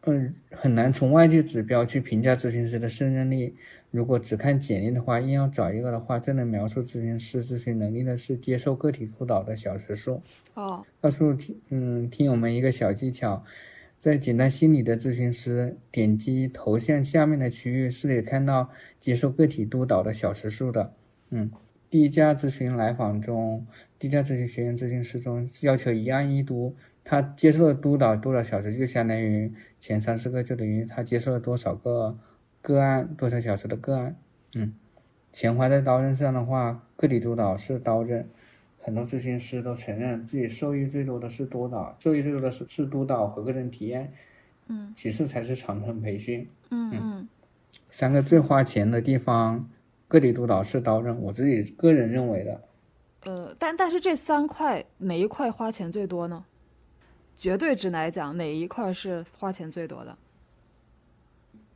[0.05, 3.55] 嗯，很难从外界指标去评价咨询师的胜任力。
[3.91, 10.21] 如果只看简历的话，硬要找一个的话，最能描述咨询师咨询能力的是接受个体督导的小时数。
[10.53, 13.43] 哦，告诉听嗯听友们一个小技巧，
[13.97, 18.69] 在简单心理的咨询师点击头像下面的区域是可以看到
[18.99, 20.93] 接受个体督导的小时数的，
[21.29, 21.51] 嗯。
[21.87, 23.65] 低价咨询来访中，
[23.97, 26.75] 低价咨询学员咨询师中是要求一案一督，
[27.05, 32.17] 他接受的督导多少小时就相当于前三十个就等于他接受了多少个
[32.61, 34.17] 个案多少小时的个案。
[34.55, 34.73] 嗯，
[35.31, 38.27] 钱花在刀刃上的话，个体督导是刀刃，
[38.81, 44.11] 很多咨询师都承认自己受益最多的是督导，受益最多的是是督导和个人体验，
[44.67, 46.49] 嗯，其次才是长程培训。
[46.71, 47.29] 嗯嗯，
[47.89, 49.69] 三个最花钱的地方。
[50.07, 52.61] 个体督导是刀刃，我自己个人认为的。
[53.23, 56.45] 呃，但但是这三块哪一块花钱最多呢？
[57.37, 60.17] 绝对值来讲，哪一块是花钱最多的？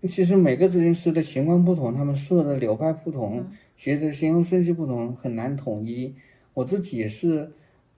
[0.07, 3.45] 其实每个咨询师的情况不同，他们适合的流派不同，
[3.75, 6.15] 学习先后顺序不同，很难统一。
[6.53, 7.51] 我自己是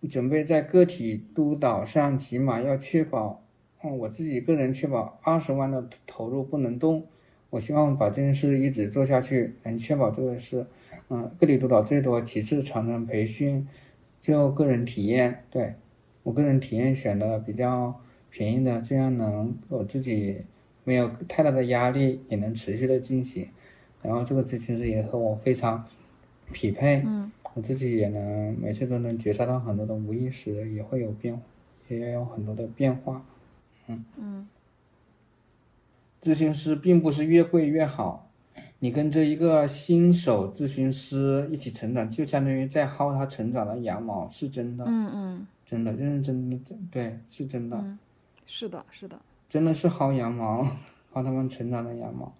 [0.09, 3.43] 准备在个体督导上，起码要确保，
[3.83, 7.05] 嗯，我自己个人确保二十万的投入不能动。
[7.51, 10.65] 我希望把这件事一直做下去，能确保这个是，
[11.09, 13.67] 嗯，个体督导最多，其次长程培训，
[14.19, 15.43] 最后个人体验。
[15.51, 15.75] 对
[16.23, 17.99] 我个人体验选的比较
[18.29, 20.41] 便宜的，这样能我自己
[20.83, 23.47] 没有太大的压力，也能持续的进行。
[24.01, 25.85] 然后这个咨询师也和我非常
[26.51, 27.03] 匹配，
[27.53, 31.39] 我自己也能每次都能觉察到很多的无意识，也会有变，
[31.87, 33.23] 也有很多的变化。
[33.87, 34.47] 嗯嗯。
[36.21, 38.29] 咨询师并不是越贵越好，
[38.77, 44.85] 你跟着一个新手咨询师一起成长，就相当于在薅他成长的羊毛，是真的。
[44.87, 47.97] 嗯嗯，真的，认认真真的，对，是真的。
[48.45, 49.17] 是的，是的，
[49.47, 50.61] 真的是薅羊毛，
[51.13, 52.35] 薅他们成长的羊毛。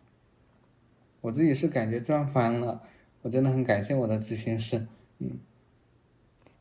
[1.22, 2.82] 我自己是感觉赚翻了，
[3.22, 4.86] 我真的很感谢我的咨询师。
[5.20, 5.40] 嗯。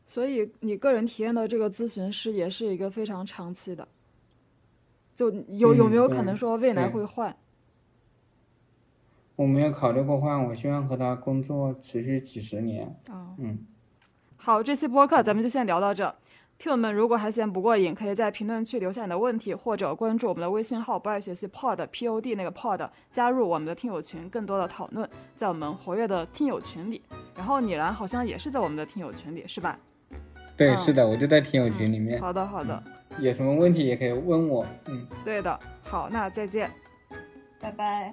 [0.05, 3.85] 所以你个人体验的这个咨询师也是一个非常长期的。
[5.13, 7.35] 就有有没有可能说未来会换？
[9.35, 12.95] 我没有考虑过换，我希望和他工作持续几十年。
[13.09, 13.65] 哦，嗯，
[14.37, 16.15] 好，这期播客咱们就先聊到这。
[16.61, 27.01] 听友们如果还嫌不过瘾，可以在评论区留下你的问题，或者关注我们的微信号“不爱学习 pod p o d” 那个 pod，加入我们的听友群，更多的讨论在我们活跃的听友群里。
[27.35, 29.75] 然后你然好像也是在我们的听友群里，是吧？
[30.55, 32.21] 对，是的，我就在听友群里面。
[32.21, 32.83] 好的，好的。
[33.17, 36.69] 有什么问题也可以问我，嗯，对的，好，那再见，
[37.59, 38.11] 拜拜。